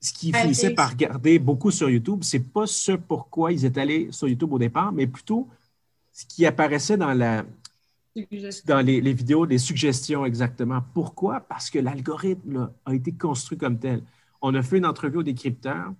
[0.00, 3.82] ce qu'ils finissaient par regarder beaucoup sur YouTube, ce n'est pas ce pourquoi ils étaient
[3.82, 5.48] allés sur YouTube au départ, mais plutôt
[6.12, 7.44] ce qui apparaissait dans la,
[8.66, 10.82] dans les, vidéos, les suggestions exactement.
[10.94, 11.40] Pourquoi?
[11.40, 14.02] Parce que l'algorithme a été construit comme tel.
[14.40, 15.92] On a fait une entrevue au décrypteur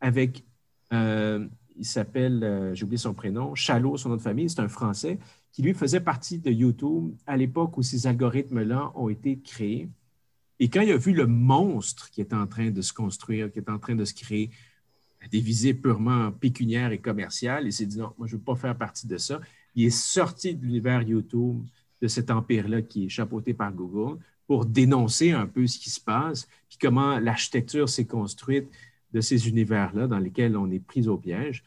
[0.00, 0.44] avec,
[0.92, 4.68] euh, il s'appelle, euh, j'ai oublié son prénom, Chalot, son nom de famille, c'est un
[4.68, 5.18] Français,
[5.50, 9.88] qui lui faisait partie de YouTube à l'époque où ces algorithmes-là ont été créés.
[10.60, 13.58] Et quand il a vu le monstre qui est en train de se construire, qui
[13.58, 14.50] est en train de se créer,
[15.30, 18.54] des visées purement pécuniaires et commerciales, il s'est dit non, moi je ne veux pas
[18.54, 19.40] faire partie de ça
[19.76, 21.64] il est sorti de l'univers YouTube,
[22.02, 26.00] de cet empire-là qui est chapeauté par Google, pour dénoncer un peu ce qui se
[26.00, 28.68] passe, puis comment l'architecture s'est construite
[29.12, 31.64] de ces univers-là dans lesquels on est pris au piège.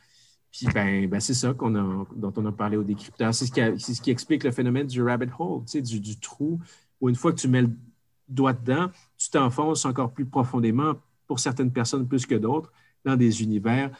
[0.52, 3.34] Puis ben, ben c'est ça dont on a parlé au décrypteur.
[3.34, 6.60] C'est ce, qui explique le phénomène du rabbit hole, tu sais, du, trou,
[7.00, 7.72] où une fois que tu mets le
[8.28, 10.96] doigt dedans, tu t'enfonces encore plus profondément,
[11.28, 12.74] pour certaines personnes plus que d'autres,
[13.06, 13.92] dans des univers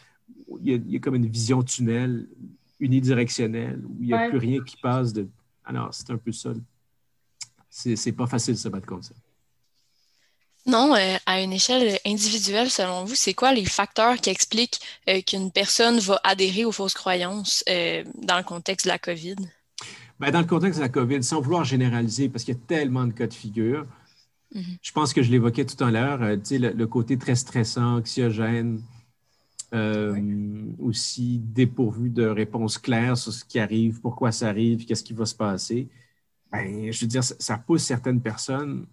[0.48, 2.28] où il y a comme une vision tunnel
[2.80, 5.28] unidirectionnel, où il n'y a plus rien qui passe de.
[5.66, 6.52] Alors, c'est un peu ça.
[7.70, 9.16] C'est pas facile de se battre contre ça.
[10.66, 15.22] Non, euh, à une échelle individuelle, selon vous, c'est quoi les facteurs qui expliquent euh,
[15.22, 19.36] qu'une personne va adhérer aux fausses croyances euh, dans le contexte de la COVID?
[20.20, 23.06] Bien, dans le contexte de la COVID, sans vouloir généraliser, parce qu'il y a tellement
[23.06, 23.86] de cas de figure,
[24.54, 24.78] mm-hmm.
[24.82, 28.82] je pense que je l'évoquais tout à l'heure, le, le, côté très stressant, anxiogène,
[29.74, 35.14] euh, aussi dépourvu de réponses claires sur ce qui arrive, pourquoi ça arrive, qu'est-ce qui
[35.14, 35.88] va se passer.
[36.52, 38.88] Ben, je veux dire, ça, pousse certaines personnes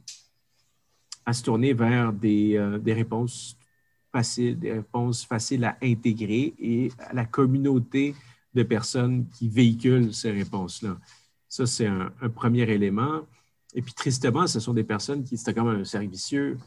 [1.24, 3.56] à se tourner vers des, euh, des, réponses
[4.12, 8.14] faciles, des réponses faciles à intégrer et à la communauté
[8.54, 10.98] de personnes qui véhiculent ces réponses-là.
[11.48, 13.22] Ça, c'est un, premier élément.
[13.74, 16.58] Et puis, tristement, ce sont des personnes qui, c'est comme un cercle vicieux,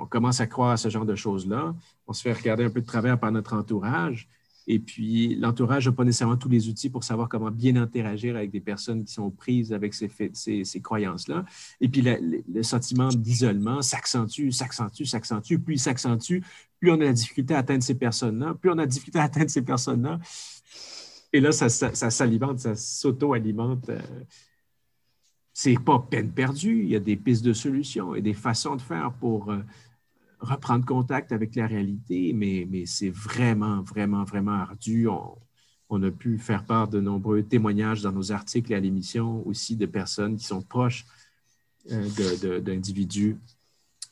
[0.00, 1.74] on commence à croire à ce genre de choses-là.
[2.06, 4.28] On se fait regarder un peu de travers par notre entourage.
[4.68, 8.50] Et puis, l'entourage n'a pas nécessairement tous les outils pour savoir comment bien interagir avec
[8.50, 11.44] des personnes qui sont prises avec ces, ces, croyances-là.
[11.80, 15.58] Et puis, le, sentiment d'isolement s'accentue, s'accentue, s'accentue.
[15.58, 16.40] Plus il s'accentue,
[16.80, 19.24] plus on a la difficulté à atteindre ces personnes-là, plus on a la difficulté à
[19.24, 20.18] atteindre ces personnes-là.
[21.32, 23.90] Et là, ça, ça, s'alimente, ça s'auto-alimente.
[25.58, 26.82] C'est pas peine perdue.
[26.82, 29.62] Il y a des pistes de solutions et des façons de faire pour euh,
[30.38, 35.08] reprendre contact avec la réalité, mais, c'est vraiment, vraiment, vraiment ardu.
[35.88, 39.76] On, a pu faire part de nombreux témoignages dans nos articles et à l'émission aussi
[39.76, 41.06] de personnes qui sont proches
[41.90, 43.38] euh, d'individus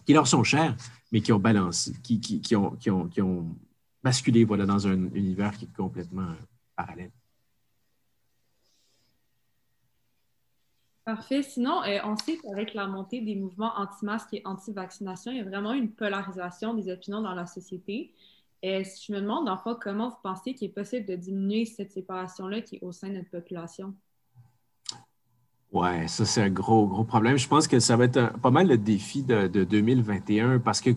[0.07, 0.75] qui leur sont chers,
[1.13, 3.55] mais qui ont balancé, qui, ont, qui ont
[4.03, 6.33] basculé voilà, dans un univers qui est complètement
[6.75, 7.11] parallèle.
[11.05, 11.43] Parfait.
[11.43, 15.45] Sinon, euh, on sait qu'avec la montée des mouvements anti-masques et anti-vaccination, il y a
[15.45, 18.15] vraiment une polarisation des opinions dans la société.
[18.63, 21.93] Et euh, je me demande, enfin, comment vous pensez qu'il est possible de diminuer cette
[21.93, 23.95] séparation-là qui est au sein de notre population?
[25.73, 27.37] Oui, ça, c'est un gros, gros problème.
[27.37, 30.91] Je pense que ça va être pas mal le défi de, 2021 parce que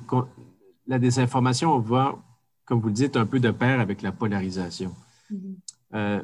[0.85, 2.15] la désinformation va,
[2.63, 4.95] comme vous le dites, un peu de pair avec la polarisation.
[5.29, 5.55] Mm-hmm.
[5.95, 6.21] Euh,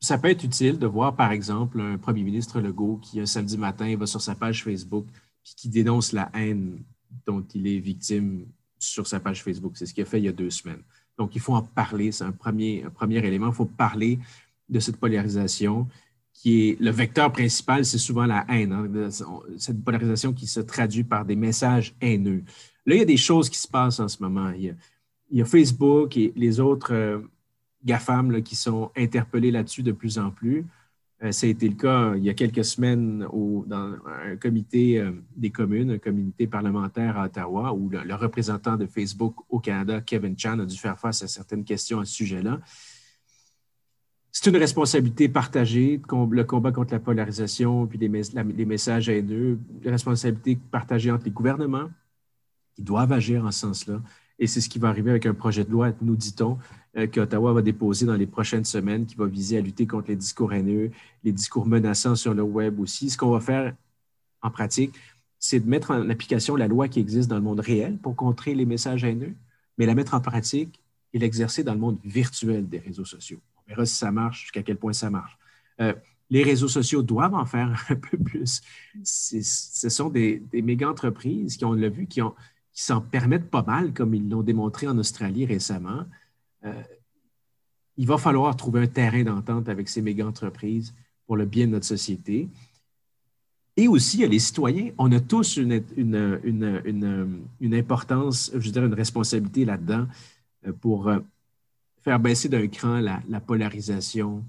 [0.00, 3.58] ça peut être utile de voir, par exemple, un premier ministre Legault qui, un samedi
[3.58, 6.78] matin, va sur sa page Facebook et qui dénonce la haine
[7.26, 8.46] dont il est victime
[8.78, 9.72] sur sa page Facebook.
[9.76, 10.82] C'est ce qu'il a fait il y a deux semaines.
[11.16, 12.12] Donc, il faut en parler.
[12.12, 13.48] C'est un premier, premier élément.
[13.48, 14.18] Il faut parler
[14.68, 15.88] de cette polarisation
[16.32, 18.72] qui est le vecteur principal, c'est souvent la haine.
[18.72, 19.10] Hein.
[19.56, 22.44] cette polarisation qui se traduit par des messages haineux.
[22.86, 24.50] Là, il y a des choses qui se passent en ce moment.
[24.50, 24.74] Il
[25.32, 27.22] y a, Facebook et les autres.
[27.82, 30.66] Euh, GAFAM qui sont interpellés là-dessus de plus en plus.
[31.22, 33.26] Euh, ça a été le cas il y a quelques semaines
[33.66, 38.86] dans un comité euh, des communes, un comité parlementaire à Ottawa, où le, représentant de
[38.86, 42.60] Facebook au Canada, Kevin Chan, a dû faire face à certaines questions à ce sujet-là.
[44.30, 49.90] C'est une responsabilité partagée, le combat contre la polarisation, puis les, les messages haineux, une
[49.90, 51.90] responsabilité partagée entre les gouvernements,
[52.76, 54.00] qui doivent agir en ce sens-là,
[54.38, 56.58] Et c'est ce qui va arriver avec un projet de loi, nous dit-on, euh,
[57.06, 60.52] qu'Ottawa va déposer dans les prochaines semaines, qui va viser à lutter contre les discours
[60.52, 60.90] haineux,
[61.24, 63.10] les discours menaçants sur le web aussi.
[63.10, 63.74] Ce qu'on va faire
[64.42, 64.94] en pratique,
[65.38, 68.54] c'est de mettre en application la loi qui existe dans le monde réel pour contrer
[68.54, 69.34] les messages haineux,
[69.76, 70.80] mais la mettre en pratique
[71.12, 73.38] et l'exercer dans le monde virtuel des réseaux sociaux.
[73.56, 75.38] On verra si ça marche, jusqu'à quel point ça marche.
[75.80, 75.94] Euh,
[76.30, 78.60] les réseaux sociaux doivent en faire un peu plus.
[79.02, 82.20] Ce sont des, méga entreprises qui, on l'a vu, qui
[82.72, 86.04] s'en permettent pas mal, comme ils l'ont démontré en Australie récemment.
[86.68, 86.82] Euh,
[87.96, 90.94] il va falloir trouver un terrain d'entente avec ces méga entreprises
[91.26, 92.48] pour le bien de notre société.
[93.76, 94.90] Et aussi, les citoyens.
[94.98, 100.06] On a tous une, une, importance, je veux dire, une responsabilité là-dedans
[100.66, 101.18] euh, pour euh,
[102.02, 104.44] faire baisser d'un cran la, polarisation.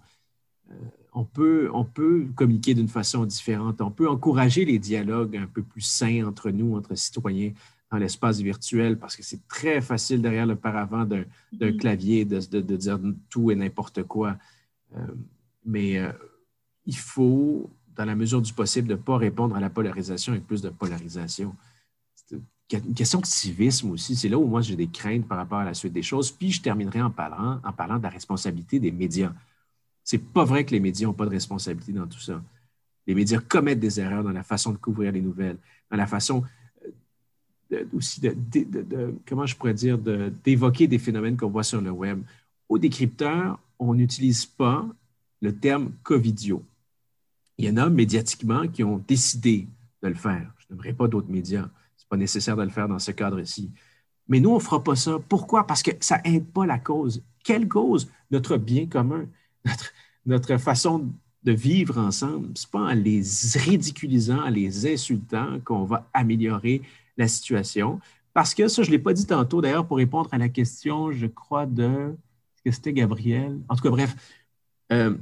[1.13, 3.81] On peut, on peut communiquer d'une façon différente.
[3.81, 7.51] On peut encourager les dialogues un peu plus sains entre nous, entre citoyens
[7.91, 11.23] dans l'espace virtuel parce que c'est très facile derrière le paravent d'un
[11.53, 11.77] mm-hmm.
[11.77, 12.99] clavier de, dire
[13.29, 14.37] tout et n'importe quoi.
[14.95, 14.99] Euh,
[15.65, 16.11] mais euh,
[16.85, 20.45] il faut, dans la mesure du possible, de ne pas répondre à la polarisation avec
[20.45, 21.55] plus de polarisation.
[22.15, 22.37] C'est
[22.71, 24.15] une question de civisme aussi.
[24.15, 26.31] C'est là où moi j'ai des craintes par rapport à la suite des choses.
[26.31, 29.33] Puis je terminerai en parlant, en parlant de la responsabilité des médias.
[30.03, 32.41] C'est pas vrai que les médias n'ont pas de responsabilité dans tout ça.
[33.07, 35.57] Les médias commettent des erreurs dans la façon de couvrir les nouvelles,
[35.89, 36.43] dans la façon
[37.93, 39.97] aussi de, comment je pourrais dire,
[40.43, 42.21] d'évoquer des phénomènes qu'on voit sur le web.
[42.67, 44.87] Au décrypteur, on n'utilise pas
[45.41, 46.63] le terme COVIDio.
[47.57, 49.67] Il y en a médiatiquement qui ont décidé
[50.01, 50.51] de le faire.
[50.59, 51.69] Je n'aimerais pas d'autres médias.
[51.97, 53.71] Ce n'est pas nécessaire de le faire dans ce cadre-ci.
[54.27, 55.17] Mais nous, on ne fera pas ça.
[55.27, 55.65] Pourquoi?
[55.65, 57.23] Parce que ça n'aide pas la cause.
[57.43, 58.09] Quelle cause?
[58.31, 59.25] Notre bien commun,
[59.65, 59.91] notre,
[60.25, 61.09] notre façon
[61.43, 62.49] de vivre ensemble.
[62.55, 63.23] Ce n'est pas en les
[63.55, 66.81] ridiculisant, en les insultant qu'on va améliorer
[67.19, 67.99] la situation.
[68.33, 71.11] Parce que ça, je ne l'ai pas dit tantôt, d'ailleurs, pour répondre à la question,
[71.11, 72.15] je crois, de.
[72.15, 73.59] Est-ce que c'était Gabriel?
[73.69, 74.15] En tout cas, bref.
[74.91, 75.15] Euh,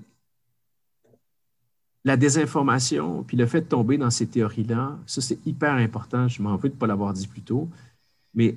[2.06, 6.28] la désinformation, puis le fait de tomber dans ces théories-là, ça, c'est hyper important.
[6.30, 7.70] Je m'en veux de ne pas l'avoir dit plus tôt.
[8.34, 8.56] Mais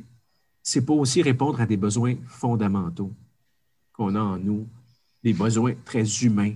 [0.62, 3.10] c'est pour aussi répondre à des besoins fondamentaux
[3.92, 4.68] qu'on a en nous,
[5.24, 6.54] des besoins très humains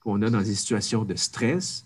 [0.00, 1.84] qu'on a dans des situations de stress.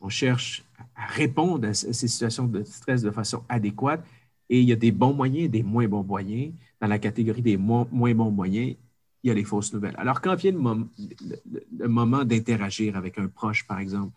[0.00, 0.64] On cherche
[0.96, 4.04] à répondre à ces situations de stress de façon adéquate.
[4.48, 6.52] Et il y a des bons moyens et des moins bons moyens.
[6.80, 8.76] Dans la catégorie des moins, bons moyens,
[9.22, 9.94] il y a les fausses nouvelles.
[9.96, 14.12] Alors, quand vient le, moment d'interagir avec un proche, par exemple,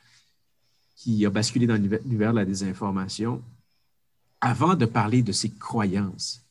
[0.96, 3.42] qui a basculé dans l'univers de la désinformation,
[4.42, 6.44] avant de parler de ses croyances,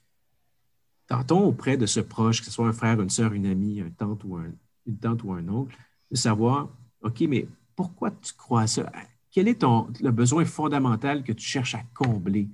[1.07, 3.91] tentons auprès de ce proche, que ce soit un frère, une soeur, une amie, un
[3.91, 4.51] tante ou un,
[4.87, 5.77] une tante ou un oncle,
[6.11, 6.69] de savoir,
[7.03, 8.91] OK, mais pourquoi tu crois ça?
[9.37, 9.62] Quel est
[10.01, 12.49] le besoin fondamental que tu cherches à combler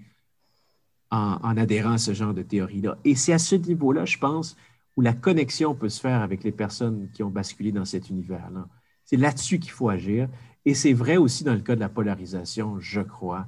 [1.13, 2.99] en, adhérant à ce genre de théorie-là?
[3.05, 4.57] Et c'est à ce niveau-là, je pense,
[4.97, 8.67] où la connexion peut se faire avec les personnes qui ont basculé dans cet univers-là.
[9.05, 10.29] C'est là-dessus qu'il faut agir.
[10.65, 13.47] Et c'est vrai aussi dans le cas de la polarisation, je crois.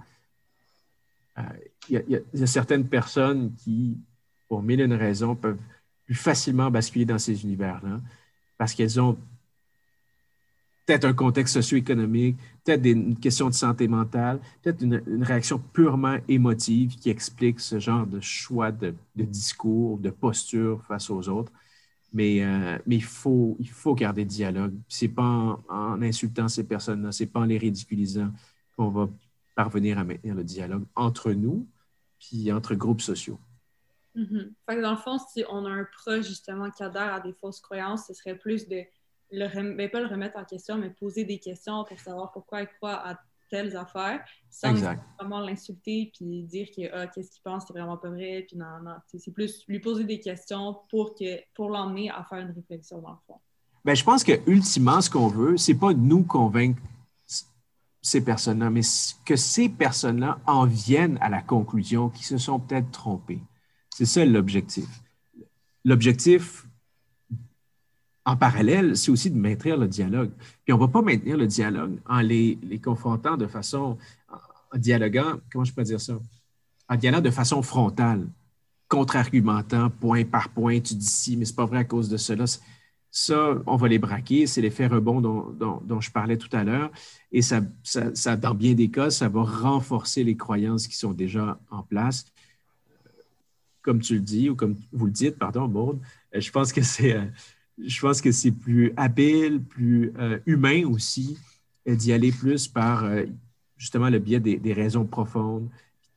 [1.38, 1.42] Euh,
[1.88, 3.98] il y, a certaines personnes qui,
[4.46, 5.58] pour mille et une raisons, peuvent
[6.04, 8.00] plus facilement basculer dans ces univers-là
[8.58, 9.18] parce qu'elles ont
[10.86, 16.96] peut-être un contexte socio-économique, peut-être une question de santé mentale, peut-être une, réaction purement émotive
[16.96, 21.52] qui explique ce genre de choix de, discours, de posture face aux autres.
[22.12, 24.74] Mais, euh, il, faut, il faut garder le dialogue.
[24.88, 28.30] Ce n'est pas en, insultant ces personnes-là, ce n'est pas en les ridiculisant
[28.76, 29.08] qu'on va
[29.54, 31.66] parvenir à maintenir le dialogue entre nous
[32.18, 33.38] puis entre groupes sociaux.
[34.16, 34.80] Mm-hmm.
[34.80, 38.06] dans le fond, si on a un proche justement qui adhère à des fausses croyances,
[38.06, 38.84] ce serait plus de
[39.30, 42.68] le ben, pas le remettre en question, mais poser des questions pour savoir pourquoi il
[42.68, 43.18] croit à
[43.50, 44.74] telles affaires, sans
[45.18, 48.80] vraiment l'insulter puis dire que ah, qu'est-ce qu'il pense, c'est vraiment pas vrai, puis non,
[48.82, 48.96] non.
[49.06, 53.12] C'est plus lui poser des questions pour, que, pour l'emmener à faire une réflexion dans
[53.12, 53.40] le fond.
[53.84, 56.80] Bien, je pense que ultimement, ce qu'on veut, c'est pas nous convaincre
[58.00, 58.82] ces personnes-là, mais
[59.24, 63.40] que ces personnes-là en viennent à la conclusion qu'ils se sont peut-être trompés.
[63.94, 64.86] C'est ça l'objectif.
[65.84, 66.66] L'objectif,
[68.26, 70.30] en parallèle, c'est aussi de maintenir le dialogue.
[70.64, 73.98] Puis on ne va pas maintenir le dialogue en les, confrontant de façon,
[74.30, 76.18] en dialoguant, comment je peux dire ça?
[76.88, 78.26] En dialoguant de façon frontale,
[78.88, 82.16] contre-argumentant, point par point, tu dis si, mais ce n'est pas vrai à cause de
[82.16, 82.44] cela.
[83.10, 86.90] Ça, on va les braquer, c'est l'effet rebond dont, dont, je parlais tout à l'heure.
[87.30, 91.58] Et ça, ça, dans bien des cas, ça va renforcer les croyances qui sont déjà
[91.70, 92.26] en place.
[93.82, 96.00] Comme tu le dis, ou comme vous le dites, pardon, Maud,
[96.32, 97.24] je pense que c'est euh,
[97.78, 101.38] je pense que c'est plus habile, plus euh, humain aussi
[101.88, 103.24] euh, d'y aller plus par euh,
[103.76, 105.68] justement le biais des, raisons profondes,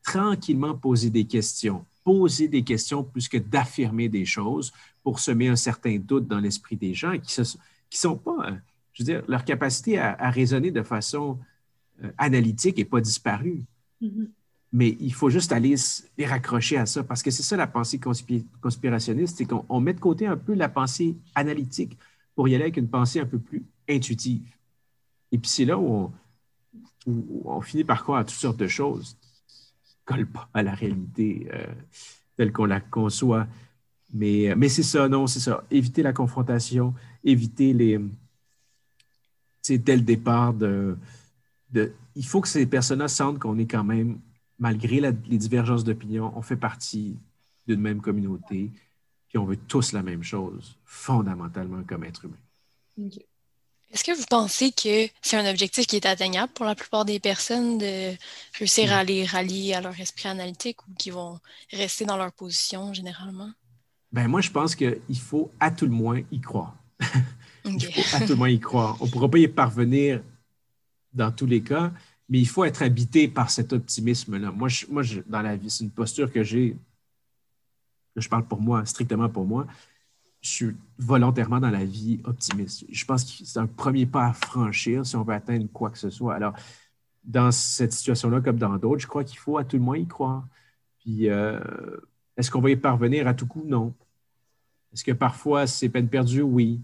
[0.04, 4.72] tranquillement poser des questions poser des questions plus que d'affirmer des choses
[5.04, 7.46] pour semer un certain doute dans l'esprit des gens qui ne
[7.90, 8.58] sont pas,
[8.94, 11.38] je veux dire, leur capacité à, raisonner de façon
[12.18, 13.66] analytique n'est pas disparue.
[14.02, 14.28] Mm-hmm.
[14.74, 15.76] Mais il faut juste aller
[16.18, 18.00] les raccrocher à ça parce que c'est ça la pensée
[18.62, 21.98] conspirationniste, c'est qu'on met de côté un peu la pensée analytique
[22.36, 24.44] pour y aller avec une pensée un peu plus intuitive.
[25.32, 26.12] Et puis c'est là où
[27.46, 29.18] on, finit par croire à toutes sortes de choses
[29.86, 31.66] qui ne collent pas à la réalité euh,
[32.36, 33.48] telle qu'on la conçoit.
[34.14, 35.64] Mais, mais c'est ça, non, c'est ça.
[35.72, 36.94] Éviter la confrontation,
[37.24, 38.00] éviter les.
[39.62, 40.98] C'est dès le départ de.
[42.16, 44.20] Il faut que ces personnes-là sentent qu'on est quand même,
[44.60, 47.18] malgré les divergences d'opinion, on fait partie
[47.68, 48.72] d'une même communauté,
[49.28, 53.12] puis on veut tous la même chose, fondamentalement comme être humain.
[53.92, 57.20] Est-ce que vous pensez que c'est un objectif qui est atteignable pour la plupart des
[57.20, 58.16] personnes de
[58.58, 61.40] réussir à les rallier à leur esprit analytique ou qui vont
[61.72, 63.52] rester dans leur position généralement?
[64.12, 66.76] Ben moi, je pense qu'il faut à tout le moins y croire.
[67.66, 68.98] il faut à tout le moins y croire.
[69.00, 70.22] On ne pourra pas y parvenir
[71.14, 71.92] dans tous les cas,
[72.30, 74.52] mais il faut être habité par cet optimisme-là.
[74.52, 76.76] Moi, moi dans la vie, c'est une posture que j'ai,
[78.16, 79.68] je parle pour moi, strictement pour moi.
[80.42, 82.86] Je suis volontairement dans la vie optimiste.
[82.92, 85.98] Je pense que c'est un premier pas à franchir si on veut atteindre quoi que
[85.98, 86.36] ce soit.
[86.36, 86.54] Alors,
[87.24, 90.06] dans cette situation-là, comme dans d'autres, je crois qu'il faut à tout le moins y
[90.06, 90.48] croire.
[91.00, 91.60] Puis, euh,
[92.36, 93.64] est-ce qu'on va y parvenir à tout coup?
[93.66, 93.94] Non.
[94.94, 96.42] Est-ce que parfois c'est peine perdue?
[96.42, 96.80] Oui.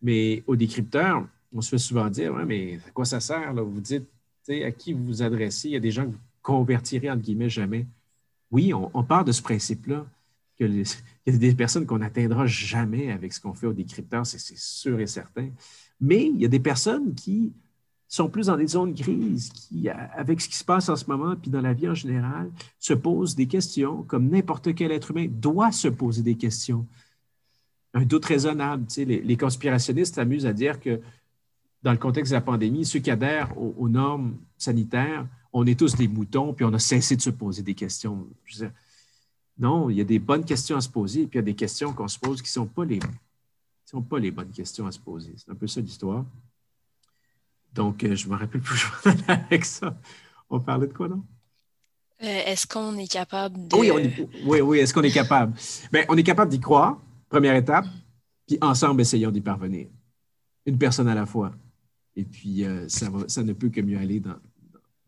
[0.00, 3.52] Mais au décrypteur, on se fait souvent dire ouais, mais à quoi ça sert?
[3.52, 3.62] Là?
[3.62, 4.08] Vous dites
[4.48, 5.68] à qui vous vous adressez?
[5.68, 7.86] Il y a des gens que vous convertirez, entre guillemets, jamais.
[8.50, 10.06] Oui, on, part de ce principe-là,
[10.56, 10.84] qu'il
[11.26, 15.00] y a des personnes qu'on n'atteindra jamais avec ce qu'on fait au décrypteur, c'est sûr
[15.00, 15.48] et certain.
[16.00, 17.52] Mais il y a des personnes qui
[18.08, 21.34] sont plus dans des zones grises, qui, avec ce qui se passe en ce moment,
[21.36, 25.26] puis dans la vie en général, se posent des questions, comme n'importe quel être humain
[25.28, 26.86] doit se poser des questions.
[27.94, 28.86] Un doute raisonnable.
[28.86, 31.00] Tu sais, les, conspirationnistes s'amusent à dire que
[31.86, 35.94] dans le contexte de la pandémie, ceux qui adhèrent aux, normes sanitaires, on est tous
[35.94, 38.26] des moutons, puis on a cessé de se poser des questions.
[39.56, 41.54] non, il y a des bonnes questions à se poser, puis il y a des
[41.54, 42.98] questions qu'on se pose qui ne sont, pas les,
[43.84, 45.32] sont pas les bonnes questions à se poser.
[45.36, 46.24] C'est un peu ça l'histoire.
[47.72, 48.84] Donc, euh, je ne me rappelle plus
[49.28, 49.96] avec ça.
[50.50, 51.22] On parlait de quoi, non?
[52.20, 53.76] Euh, est-ce qu'on est capable de.
[53.76, 53.92] Oui,
[54.44, 55.54] oui, oui, est-ce qu'on est capable?
[55.92, 57.86] Bien, on est capable d'y croire, première étape,
[58.44, 59.86] puis ensemble, essayons d'y parvenir.
[60.64, 61.52] Une personne à la fois.
[62.16, 64.36] Et puis, euh, ça, ça ne peut que mieux aller dans,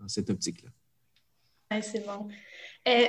[0.07, 0.71] cette optique-là.
[1.83, 2.29] C'est bon.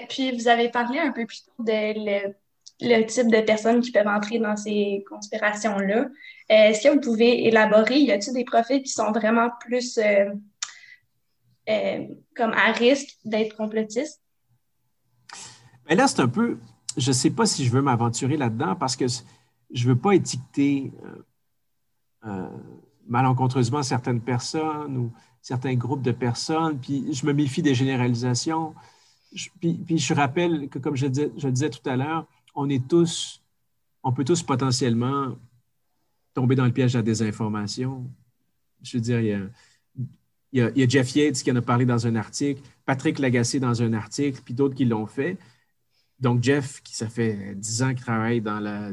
[0.09, 2.33] puis, vous avez parlé un peu plus tôt de
[2.81, 6.01] le type de personnes qui peuvent entrer dans ces conspirations-là.
[6.01, 6.07] Euh,
[6.47, 10.31] est-ce que vous pouvez élaborer, y a-t-il des profils qui sont vraiment plus euh,
[11.69, 14.21] euh, comme à risque d'être complotistes?
[15.87, 16.57] Mais là, c'est un peu,
[16.97, 20.13] je ne sais pas si je veux m'aventurer là-dedans parce que je ne veux pas
[20.13, 20.91] étiqueter
[23.09, 28.75] malencontreusement certaines personnes ou certains groupes de personnes, puis je me méfie des généralisations.
[29.59, 31.07] puis, je rappelle que, comme je,
[31.37, 33.41] je disais tout à l'heure, on est tous,
[34.03, 35.35] on peut tous potentiellement
[36.33, 38.09] tomber dans le piège de la désinformation.
[38.81, 39.49] Je veux dire, il
[40.53, 43.93] y a, Jeff Yates qui en a parlé dans un article, Patrick Lagacé dans un
[43.93, 45.37] article, puis d'autres qui l'ont fait.
[46.19, 48.91] Donc, Jeff, qui ça fait dix ans qu'il travaille dans la,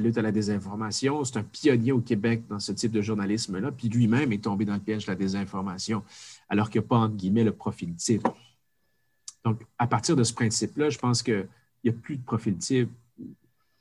[0.00, 3.88] lutte à la désinformation, c'est un pionnier au Québec dans ce type de journalisme-là, puis
[3.88, 6.02] lui-même est tombé dans le piège de la désinformation,
[6.48, 8.26] alors qu'il n'y a pas, entre guillemets, le profil type.
[9.44, 11.46] Donc, à partir de ce principe-là, je pense que
[11.84, 12.90] il n'y a plus de profil type.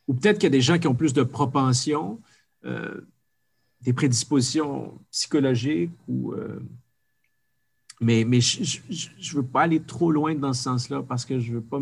[0.08, 2.22] Ou peut-être qu'il y a des gens qui ont plus de propension,
[2.66, 3.02] euh,
[3.82, 6.60] des prédispositions psychologiques, ou, euh,
[8.02, 11.50] mais, mais je ne veux pas aller trop loin dans ce sens-là parce que je
[11.52, 11.80] ne veux pas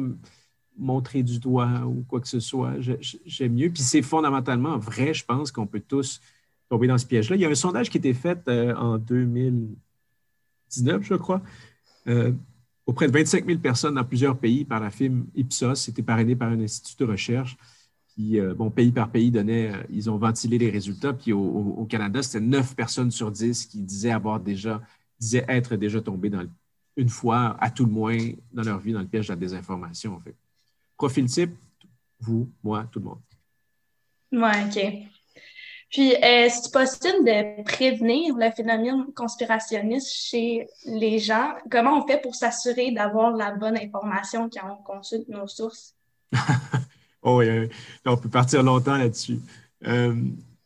[0.78, 2.74] montrer du doigt ou quoi que ce soit.
[2.80, 3.70] J'aime mieux.
[3.70, 6.22] Puis c'est fondamentalement vrai, je pense qu'on peut tous
[6.70, 7.36] tomber dans ce piège-là.
[7.36, 11.42] Il y a un sondage qui a été fait euh, en 2019, je crois,
[12.86, 15.76] auprès de 25 000 personnes dans plusieurs pays par la firme Ipsos.
[15.76, 17.58] C'était parrainé par un institut de recherche.
[18.16, 21.14] Puis, euh, bon, pays par pays, donnait, euh, ils ont ventilé les résultats.
[21.14, 24.82] Puis au, Canada, c'était 9 personnes sur 10 qui disaient avoir déjà,
[25.20, 26.46] disaient être déjà tombées dans
[26.96, 28.18] une fois, à tout le moins,
[28.52, 30.36] dans leur vie, dans le piège de la désinformation, en fait.
[31.04, 31.52] Profil type,
[32.22, 33.20] vous, moi, tout le monde.
[34.32, 35.10] Oui, OK.
[35.92, 41.56] Puis, est-ce possible de prévenir le phénomène conspirationniste chez les gens?
[41.70, 45.94] Comment on fait pour s'assurer d'avoir la bonne information quand on consulte nos sources?
[47.22, 47.70] oh oui,
[48.06, 49.40] on peut partir longtemps là-dessus.
[49.86, 50.16] Euh,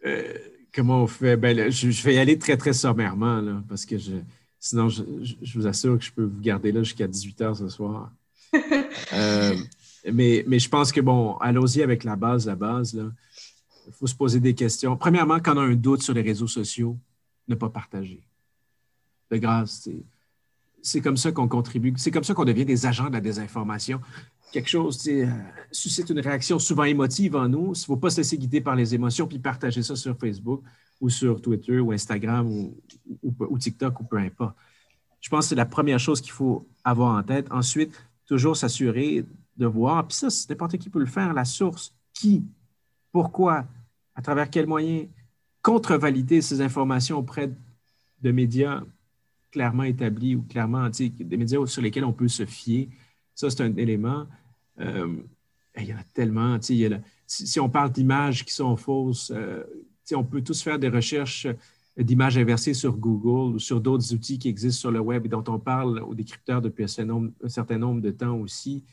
[0.05, 0.33] euh,
[0.71, 1.35] comment on fait?
[1.35, 4.11] Ben, je, vais y aller très, très sommairement, là, parce que je,
[4.59, 5.03] sinon, je,
[5.55, 8.11] vous assure que je peux vous garder là jusqu'à 18 heures ce soir.
[10.11, 12.93] Mais, mais je pense que, bon, allons-y avec la base, la base.
[13.87, 14.97] Il faut se poser des questions.
[14.97, 16.97] Premièrement, quand on a un doute sur les réseaux sociaux,
[17.47, 18.21] ne pas partager.
[19.31, 19.89] De grâce,
[20.81, 23.99] c'est comme ça qu'on contribue, c'est comme ça qu'on devient des agents de la désinformation.
[24.51, 25.27] Quelque chose euh,
[25.71, 27.65] suscite une réaction souvent émotive en nous.
[27.67, 30.61] Il ne faut pas se laisser guider par les émotions puis partager ça sur Facebook
[31.01, 32.77] ou sur Twitter ou Instagram ou,
[33.21, 34.55] ou TikTok ou peu importe.
[35.19, 37.47] Je pense que c'est la première chose qu'il faut avoir en tête.
[37.51, 37.91] Ensuite,
[38.25, 39.25] toujours s'assurer
[39.57, 41.93] de voir, puis ça, n'importe qui peut le faire, la source.
[42.13, 42.45] Qui?
[43.11, 43.65] Pourquoi?
[44.15, 45.07] À travers quels moyens?
[45.61, 47.51] Contre-valider ces informations auprès
[48.21, 48.83] de médias
[49.51, 52.89] clairement établis ou clairement, des médias sur lesquels on peut se fier.
[53.33, 54.27] Ça, c'est un élément.
[54.79, 55.15] Euh,
[55.77, 56.57] il y en a tellement.
[56.61, 59.63] si, on parle d'images qui sont fausses, euh,
[60.13, 61.47] on peut tous faire des recherches
[61.97, 65.43] d'images inversées sur Google ou sur d'autres outils qui existent sur le web et dont
[65.47, 66.87] on parle aux décrypteurs depuis un,
[67.47, 68.83] certain nombre de temps aussi.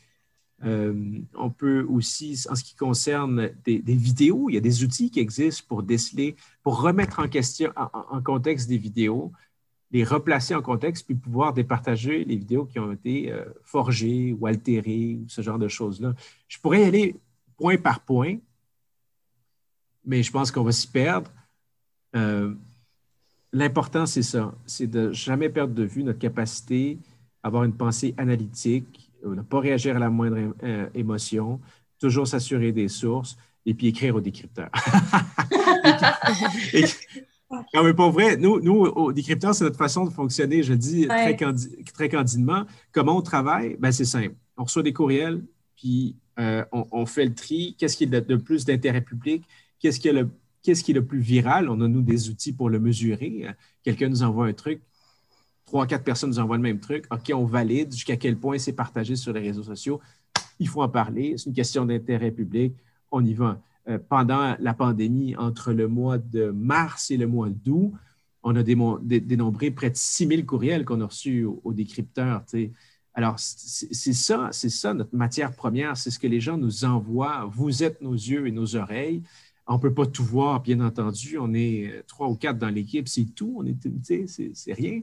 [0.63, 5.11] Euh, on peut aussi, en ce qui concerne des, vidéos, il y a des outils
[5.11, 9.31] qui existent pour déceler, pour remettre en question, en, contexte des vidéos,
[9.91, 14.47] les replacer en contexte, puis pouvoir départager les vidéos qui ont été euh, forgées ou
[14.47, 16.13] altérées, ou ce genre de choses-là.
[16.47, 17.15] Je pourrais y aller
[17.57, 18.37] point par point,
[20.05, 21.31] mais je pense qu'on va s'y perdre.
[22.15, 22.53] Euh,
[23.51, 26.97] l'important, c'est ça, c'est de jamais perdre de vue notre capacité
[27.43, 31.59] à avoir une pensée analytique, ne pas réagir à la moindre euh, émotion,
[31.99, 34.69] toujours s'assurer des sources et puis écrire au décrypteur.
[37.73, 41.07] non, mais pour vrai, nous, nous au décrypteur, c'est notre façon de fonctionner, je dis
[41.07, 41.35] très,
[41.93, 42.65] très, candidement.
[42.91, 43.75] Comment on travaille?
[43.79, 44.35] Ben, c'est simple.
[44.57, 45.43] On reçoit des courriels,
[45.75, 47.75] puis euh, on, fait le tri.
[47.77, 49.43] Qu'est-ce qui est de, plus d'intérêt public?
[49.79, 50.29] Qu'est-ce qui est le
[50.61, 51.69] qu'est-ce qui est le plus viral?
[51.69, 53.45] On a, nous, des outils pour le mesurer.
[53.83, 54.81] Quelqu'un nous envoie un truc,
[55.65, 57.05] trois, quatre personnes nous envoient le même truc.
[57.11, 59.99] OK, on valide jusqu'à quel point c'est partagé sur les réseaux sociaux.
[60.59, 61.35] Il faut en parler.
[61.37, 62.75] C'est une question d'intérêt public.
[63.11, 63.59] On y va.
[63.87, 67.93] Euh, pendant la pandémie, entre le mois de mars et le mois d'août,
[68.43, 72.43] on a dénombré près de 6 000 courriels qu'on a reçus aux, décrypteurs.
[73.15, 77.49] Alors, c'est ça, c'est ça notre matière première, c'est ce que les gens nous envoient.
[77.51, 79.23] Vous êtes nos yeux et nos oreilles.
[79.67, 81.39] On ne peut pas tout voir, bien entendu.
[81.39, 83.55] On est euh, trois ou quatre dans l'équipe, c'est tout.
[83.57, 83.75] On est,
[84.27, 85.01] c'est rien.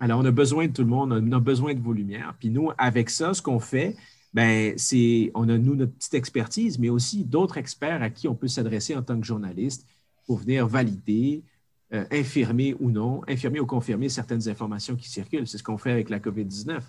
[0.00, 2.34] Alors, on a besoin de tout le monde, on a besoin de vos lumières.
[2.38, 3.96] Puis nous, avec ça, ce qu'on fait,
[4.32, 8.34] ben, c'est, on a, nous, notre petite expertise, mais aussi d'autres experts à qui on
[8.34, 9.86] peut s'adresser en tant que journaliste
[10.26, 11.44] pour venir valider,
[11.92, 15.46] euh, infirmer ou non, infirmer ou confirmer certaines informations qui circulent.
[15.46, 16.80] C'est ce qu'on fait avec la COVID-19.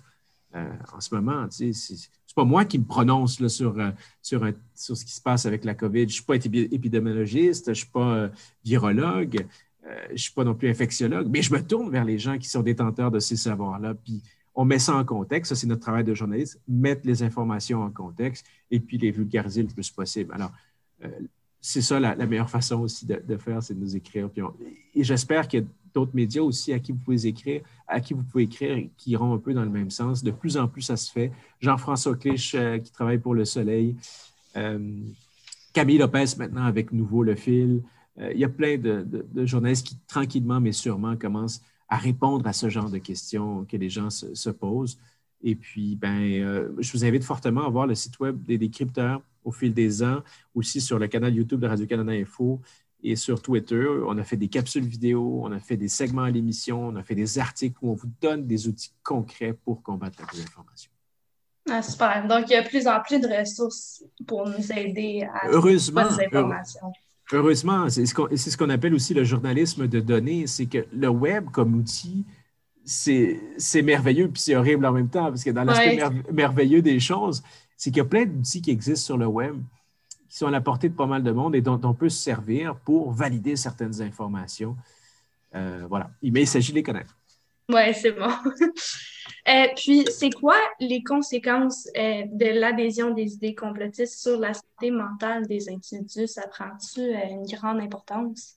[0.54, 1.46] Euh, en ce moment.
[1.50, 1.74] Ce n'est
[2.34, 3.90] pas moi qui me prononce sur, euh,
[4.22, 6.00] sur, sur, ce qui se passe avec la COVID.
[6.00, 8.30] Je ne suis pas épidémiologiste, je ne suis pas
[8.64, 9.44] virologue,
[10.08, 12.48] je ne suis pas non plus infectiologue, mais je me tourne vers les gens qui
[12.48, 13.94] sont détenteurs de ces savoirs-là.
[13.94, 14.22] Puis
[14.54, 15.50] on met ça en contexte.
[15.50, 19.62] Ça, c'est notre travail de journaliste, mettre les informations en contexte et puis les vulgariser
[19.62, 20.32] le plus possible.
[20.34, 20.50] Alors,
[21.60, 24.30] c'est ça la, meilleure façon aussi de, faire, c'est de nous écrire.
[24.94, 28.14] et j'espère qu'il y a d'autres médias aussi à qui vous pouvez écrire, à qui
[28.14, 30.22] vous pouvez écrire qui iront un peu dans le même sens.
[30.22, 31.32] De plus en plus, ça se fait.
[31.60, 33.96] Jean-François Clich, euh, qui travaille pour Le Soleil.
[34.56, 34.78] Euh,
[35.72, 37.82] Camille Lopez, maintenant, avec Nouveau Le Fil.
[38.18, 42.52] Euh, il y a plein de, journalistes qui, tranquillement mais sûrement, commencent à répondre à
[42.52, 44.98] ce genre de questions que les gens se, posent.
[45.42, 49.52] Et puis, ben, je vous invite fortement à voir le site web des décrypteurs au
[49.52, 50.22] fil des ans,
[50.54, 52.60] aussi sur le canal YouTube de Radio-Canada Info
[53.02, 53.86] et sur Twitter.
[54.06, 57.02] On a fait des capsules vidéo, on a fait des segments à l'émission, on a
[57.02, 60.90] fait des articles où on vous donne des outils concrets pour combattre la désinformation.
[61.70, 62.26] Ah, super.
[62.26, 66.24] Donc, il y a plus en plus de ressources pour nous aider à heureusement, des
[66.24, 66.92] informations.
[67.32, 71.74] Heureusement, c'est ce qu'on appelle aussi le journalisme de données, c'est que le web comme
[71.74, 72.24] outil,
[72.84, 75.98] c'est merveilleux puis c'est horrible en même temps, parce que dans l'aspect
[76.32, 77.42] merveilleux des choses,
[77.76, 79.56] c'est qu'il y a plein d'outils qui existent sur le web
[80.28, 82.22] qui sont à la portée de pas mal de monde et dont on peut se
[82.22, 84.76] servir pour valider certaines informations.
[85.54, 86.10] Euh, voilà.
[86.22, 87.16] Mais il s'agit de les connaître.
[87.68, 88.30] Oui, c'est bon.
[89.48, 94.90] Euh, puis, c'est quoi les conséquences euh, de l'adhésion des idées complotistes sur la santé
[94.90, 96.26] mentale des individus?
[96.26, 98.56] Ça prend-tu une grande importance?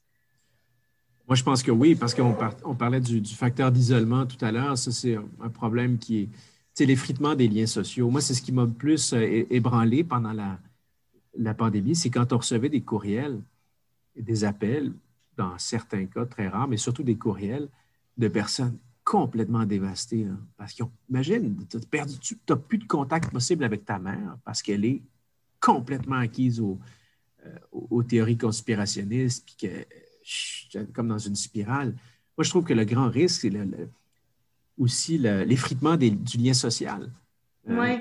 [1.28, 2.36] Moi, je pense que oui, parce qu'on
[2.66, 4.76] on parlait du, facteur d'isolement tout à l'heure.
[4.80, 6.30] Ça, c'est un problème qui
[6.80, 8.10] est, l'effritement des liens sociaux.
[8.10, 10.58] Moi, c'est ce qui m'a le plus ébranlé pendant la,
[11.38, 13.40] la pandémie, c'est quand on recevait des courriels,
[14.16, 14.94] des appels,
[15.38, 17.70] dans certains cas très rares, mais surtout des courriels
[18.18, 18.78] de personnes
[19.10, 20.28] complètement dévastées.
[20.56, 21.80] parce qu'imagine, tu
[22.48, 25.02] n'as plus de contact possible avec ta mère parce qu'elle est
[25.60, 26.78] complètement acquise aux,
[27.44, 31.96] euh, théories conspirationnistes, puis que, comme dans une spirale.
[32.38, 33.52] Moi, je trouve que le grand risque, c'est
[34.78, 37.12] aussi l'effritement du lien social.
[37.68, 37.98] Euh,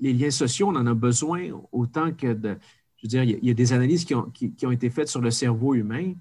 [0.00, 2.56] les liens sociaux, on en a besoin autant que de.
[2.96, 5.20] Je veux dire, il y a, des analyses qui ont, qui, ont, été faites sur
[5.20, 6.14] le cerveau humain.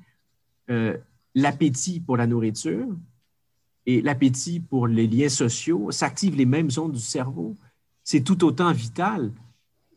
[0.69, 0.97] Euh,
[1.33, 2.89] l'appétit pour la nourriture
[3.87, 7.55] et l'appétit pour les liens sociaux s'activent les mêmes zones du cerveau.
[8.03, 9.31] C'est tout autant vital.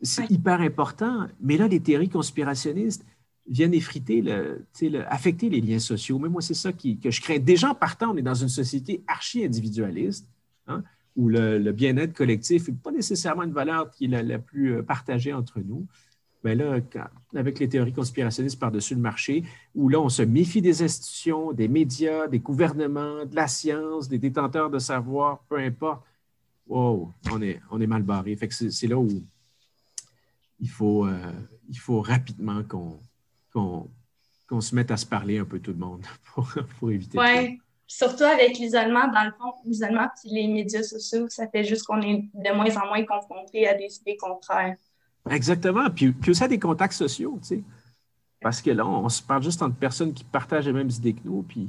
[0.00, 1.26] C'est hyper important.
[1.40, 3.04] Mais là, les théories conspirationnistes
[3.48, 4.64] viennent effriter, le,
[5.08, 6.20] affecter les liens sociaux.
[6.20, 7.40] Mais moi, c'est ça qui, que je crains.
[7.40, 10.26] Déjà, en partant, on est dans une société archi-individualiste.
[10.68, 10.84] Hein,
[11.16, 15.32] où le, bien-être collectif n'est pas nécessairement une valeur qui est la, plus euh, partagée
[15.32, 15.86] entre nous.
[16.42, 16.78] Mais là,
[17.34, 21.68] avec les théories conspirationnistes par-dessus le marché, où là, on se méfie des institutions, des
[21.68, 26.02] médias, des gouvernements, de la science, des détenteurs de savoir, peu importe,
[26.66, 28.34] wow, on est, on est mal barré.
[28.36, 29.08] Fait que c'est là où
[30.60, 31.32] il faut, euh,
[31.68, 32.62] il faut rapidement
[33.52, 37.18] qu'on se mette à se parler un peu tout le monde pour, pour éviter.
[37.18, 41.84] Oui, surtout avec l'isolement, dans le fond, l'isolement puis les médias sociaux, ça fait juste
[41.84, 44.76] qu'on est de moins en moins confronté à des idées contraires.
[45.28, 45.90] Exactement.
[45.90, 47.62] Puis, puis aussi à des contacts sociaux, tu sais.
[48.40, 51.20] Parce que là, on, se parle juste entre personnes qui partagent les mêmes idées que
[51.24, 51.42] nous.
[51.42, 51.68] Puis,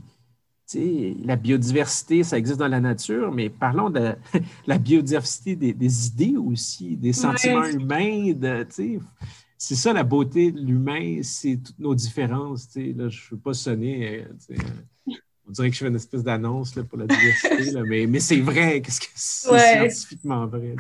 [0.70, 4.16] tu sais, la biodiversité, ça existe dans la nature, mais parlons de
[4.68, 8.32] la biodiversité des, idées aussi, des sentiments humains.
[8.32, 9.00] De, tu sais,
[9.58, 12.70] c'est ça la beauté de l'humain, c'est toutes nos différences.
[12.70, 12.94] Tu sais.
[12.98, 14.22] Là, je ne veux pas sonner.
[14.22, 14.64] Euh, tu sais,
[15.46, 18.82] on dirait que je fais une espèce d'annonce pour la diversité, mais, mais c'est vrai.
[18.82, 20.78] Qu'est-ce que c'est scientifiquement vrai?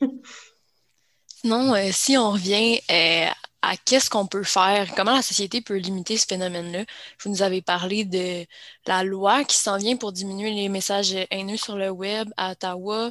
[1.44, 3.26] Non, euh, si on revient euh,
[3.60, 6.84] à qu'est-ce qu'on peut faire, comment la société peut limiter ce phénomène-là,
[7.22, 8.46] vous nous avez parlé de
[8.86, 13.10] la loi qui s'en vient pour diminuer les messages haineux sur le web à Ottawa,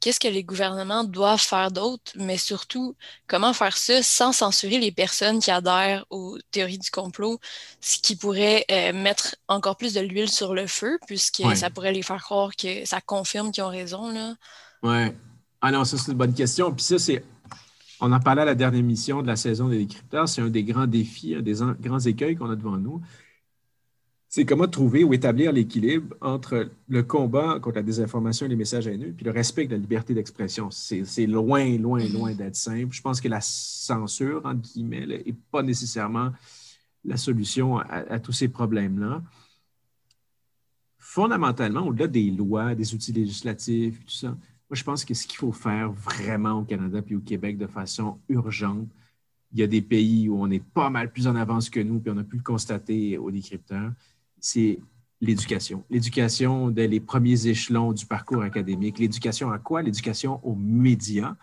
[0.00, 4.92] qu'est-ce que les gouvernements doivent faire d'autre, mais surtout, comment faire ça sans censurer les
[4.92, 7.38] personnes qui adhèrent aux théories du complot,
[7.80, 11.92] ce qui pourrait euh, mettre encore plus de l'huile sur le feu, puisque ça pourrait
[11.92, 14.10] les faire croire que ça confirme qu'ils ont raison.
[14.10, 14.34] Là?
[14.82, 15.14] Ouais.
[15.62, 16.72] Ah non, ça, c'est une bonne question.
[16.72, 17.22] Puis ça, c'est.
[18.00, 20.28] On en parlait à la dernière émission de la saison des décrypteurs.
[20.28, 23.00] C'est un des grands défis, un des grands écueils qu'on a devant nous
[24.30, 28.86] c'est comment trouver ou établir l'équilibre entre le combat contre la désinformation et les messages
[28.86, 30.70] haineux, puis le respect de la liberté d'expression.
[30.70, 32.12] C'est loin, loin, mm-hmm.
[32.12, 32.94] loin d'être simple.
[32.94, 36.30] Je pense que la censure, entre guillemets, n'est pas nécessairement
[37.04, 39.20] la solution à, tous ces problèmes-là.
[40.98, 44.36] Fondamentalement, au-delà des lois, des outils législatifs, tout ça,
[44.70, 47.66] moi, je pense que ce qu'il faut faire vraiment au Canada puis au Québec de
[47.66, 48.88] façon urgente,
[49.52, 51.98] il y a des pays où on est pas mal plus en avance que nous,
[51.98, 53.90] puis on a pu le constater aux décrypteurs,
[54.38, 54.78] c'est
[55.20, 55.84] l'éducation.
[55.90, 59.00] L'éducation dès les premiers échelons du parcours académique.
[59.00, 59.82] L'éducation à quoi?
[59.82, 61.34] L'éducation aux médias.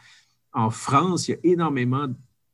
[0.54, 2.08] En France, il y a énormément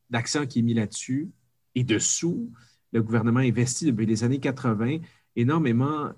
[0.10, 1.30] d'accent qui est mis là-dessus.
[1.76, 2.50] Et dessous,
[2.92, 4.98] le gouvernement investit depuis les années 80
[5.36, 6.12] énormément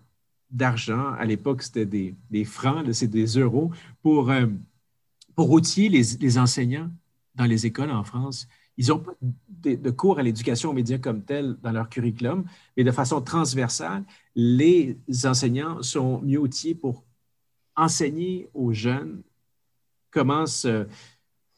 [0.52, 1.14] d'argent.
[1.14, 3.72] À l'époque, c'était des, francs, c'est des euros
[4.02, 4.48] pour, euh,
[5.36, 6.90] pour outiller les enseignants
[7.36, 8.48] dans les écoles en France.
[8.78, 12.84] Ils n'ont pas de, cours à l'éducation aux médias comme tel dans leur curriculum, mais
[12.84, 14.04] de façon transversale,
[14.36, 17.04] les enseignants sont mieux outillés pour
[17.76, 19.22] enseigner aux jeunes
[20.12, 20.46] comment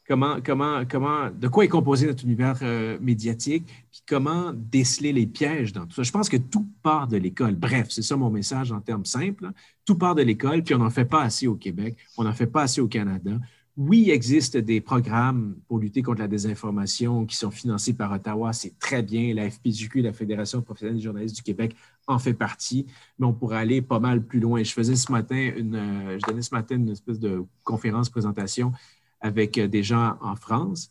[0.08, 5.26] comment, comment, comment, de quoi est composé notre univers euh, médiatique, puis comment déceler les
[5.26, 6.02] pièges dans tout ça.
[6.02, 7.54] Je pense que tout part de l'école.
[7.54, 9.50] Bref, c'est ça mon message en termes simples.
[9.84, 12.46] Tout part de l'école, puis on n'en fait pas assez au Québec, on n'en fait
[12.46, 13.38] pas assez au Canada
[13.78, 18.52] oui, il existe des programmes pour lutter contre la désinformation qui sont financés par Ottawa.
[18.52, 19.32] C'est très bien.
[19.32, 21.76] La FPJQ, la Fédération professionnelle des journalistes du Québec,
[22.08, 22.86] en fait partie,
[23.20, 24.64] mais on pourrait aller pas mal plus loin.
[24.64, 28.72] Je faisais ce matin une, euh, je donnais ce matin une espèce de conférence présentation
[29.20, 30.90] avec euh, des gens en France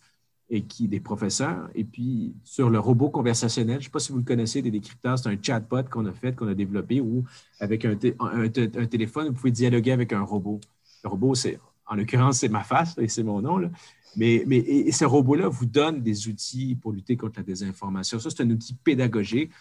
[0.50, 3.76] et qui, des professeurs, et puis sur le robot conversationnel.
[3.76, 6.14] Je ne sais pas si vous le connaissez, des décrypteurs, c'est un chatbot qu'on a
[6.14, 7.26] fait, qu'on a développé, où
[7.60, 10.62] avec un, téléphone, vous pouvez dialoguer avec un robot.
[11.04, 13.70] Le robot, c'est en l'occurrence, c'est ma face et c'est mon nom.
[14.16, 18.20] Mais, mais et, ce robot-là vous donne des outils pour lutter contre la désinformation.
[18.20, 19.52] Ça, c'est un outil pédagogique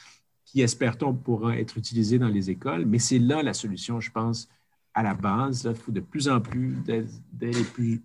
[0.45, 2.87] qui, espère-t-on, pourra être utilisé dans les écoles.
[2.87, 4.49] Mais c'est là la solution, je pense,
[4.95, 5.69] à la base.
[5.69, 7.05] il faut de plus en plus, dès,
[7.41, 8.03] les plus,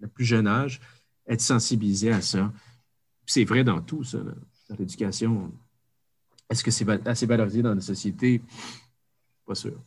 [0.00, 0.80] le plus jeune âge,
[1.26, 2.52] être sensibilisé à ça.
[3.26, 5.52] C'est vrai dans tout, ça, dans l'éducation.
[6.50, 8.42] Est-ce que c'est assez valorisé dans la société?
[9.46, 9.78] Pas sûr.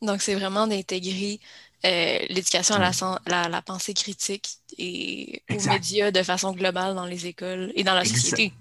[0.00, 1.40] Donc, c'est vraiment d'intégrer
[1.84, 2.90] euh, l'éducation à
[3.26, 7.94] la, la, pensée critique et aux médias de façon globale dans les écoles et dans
[7.94, 8.52] la société.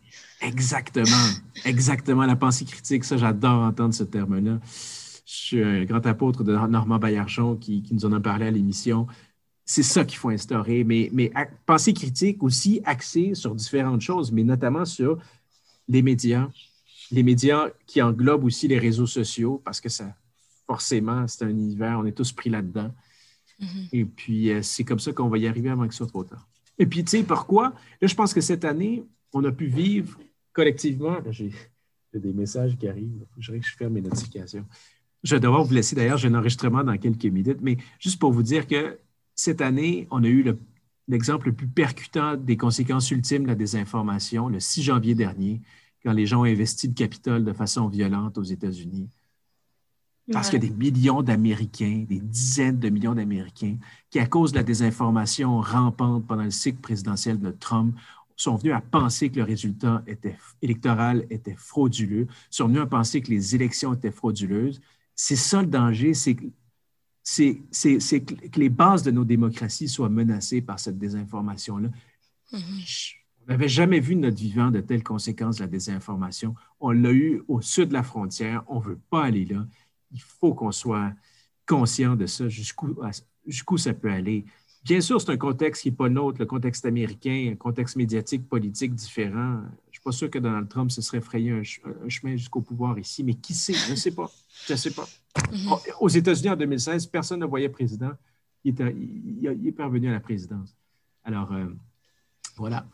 [0.42, 1.28] Exactement.
[1.66, 2.26] Exactement.
[2.26, 4.60] La pensée critique, ça, j'adore entendre ce terme-là.
[5.26, 8.52] Je suis un grand apôtre de Normand Baillargeon qui, qui nous en a parlé à
[8.52, 9.08] l'émission.
[9.70, 11.30] C'est ça qu'il faut instaurer, mais, mais
[11.66, 15.20] pensée critique aussi axée sur différentes choses, mais notamment sur
[15.90, 16.50] les médias,
[17.12, 20.16] les médias qui englobent aussi les réseaux sociaux, parce que ça,
[20.66, 22.94] forcément, c'est un univers, on est tous pris là-dedans.
[23.60, 23.90] Mm-hmm.
[23.92, 26.24] Et puis, euh, c'est comme ça qu'on va y arriver avant que ce soit trop
[26.24, 26.48] tard.
[26.80, 27.74] Et puis, tu sais, pourquoi?
[28.02, 29.04] Là, je pense que cette année,
[29.34, 30.18] on a pu vivre
[30.54, 31.18] collectivement.
[31.32, 31.52] J'ai
[32.14, 33.26] des messages qui arrivent.
[33.38, 34.66] Il faudrait que je ferme mes notifications.
[35.24, 38.32] Je vais devoir vous laisser d'ailleurs, j'ai un enregistrement dans quelques minutes, mais juste pour
[38.32, 38.98] vous dire que
[39.38, 40.44] cette année, on a eu
[41.08, 45.62] l'exemple le, plus percutant des conséquences ultimes de la désinformation le 6 janvier dernier,
[46.04, 49.08] quand les gens ont investi le capital de façon violente aux États-Unis.
[50.32, 53.78] Parce qu'il y a des millions d'Américains, des dizaines de millions d'Américains,
[54.10, 57.96] qui, à cause de la désinformation rampante pendant le cycle présidentiel de Trump,
[58.36, 60.04] sont venus à penser que le résultat
[60.62, 64.82] électoral était frauduleux, sont venus à penser que les élections étaient frauduleuses.
[65.16, 66.36] C'est ça le danger, c'est
[67.36, 71.90] que, que les bases de nos démocraties soient menacées par cette désinformation-là.
[72.54, 73.16] Mm-hmm.
[73.48, 76.56] On n'avait jamais vu de notre vivant de telles conséquences de la désinformation.
[76.80, 78.64] On l'a eu au sud de la frontière.
[78.68, 79.66] On ne veut pas aller là.
[80.12, 81.14] Il faut qu'on soit
[81.66, 84.46] conscient de ça, jusqu'où ça peut aller.
[84.84, 88.48] Bien sûr, c'est un contexte qui n'est pas nôtre, le contexte américain, un contexte médiatique,
[88.48, 89.60] politique différent.
[89.60, 91.64] Je ne suis pas sûr que Donald Trump se serait frayé un,
[92.08, 93.74] chemin jusqu'au pouvoir ici, mais qui sait?
[93.74, 94.32] Je ne sais pas.
[94.66, 95.06] Je ne sais pas.
[95.52, 95.94] Mm-hmm.
[96.00, 98.12] Aux États-Unis, en 2016, personne ne voyait président.
[98.64, 98.76] Il,
[99.66, 100.76] est parvenu à la présidence.
[101.24, 101.66] Alors, euh,
[102.58, 102.86] voilà.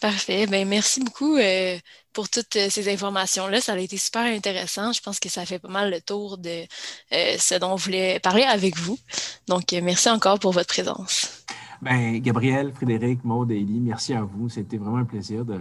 [0.00, 0.46] Parfait.
[0.46, 1.76] Ben, merci beaucoup euh,
[2.14, 3.60] pour toutes euh, ces informations-là.
[3.60, 4.92] Ça a été super intéressant.
[4.92, 6.64] Je pense que ça fait pas mal le tour de
[7.12, 8.98] euh, ce dont on voulait parler avec vous.
[9.46, 11.44] Donc, merci encore pour votre présence.
[11.82, 14.48] Ben, Gabriel, Frédéric, Maud, Élie, merci à vous.
[14.48, 15.58] C'était vraiment un plaisir de.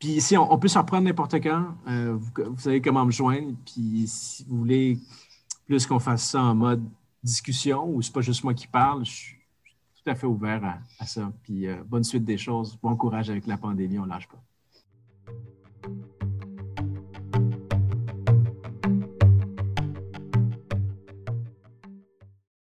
[0.00, 1.74] Puis ici, on, peut s'en prendre n'importe quand.
[1.86, 3.54] Vous, savez comment me joindre.
[3.66, 4.98] Puis si vous voulez
[5.66, 6.82] plus qu'on fasse ça en mode
[7.22, 9.36] discussion ou c'est pas juste moi qui parle, je suis
[10.02, 11.30] tout à fait ouvert à, ça.
[11.42, 12.78] Puis euh, bonne suite des choses.
[12.82, 14.42] Bon courage avec la pandémie, on lâche pas.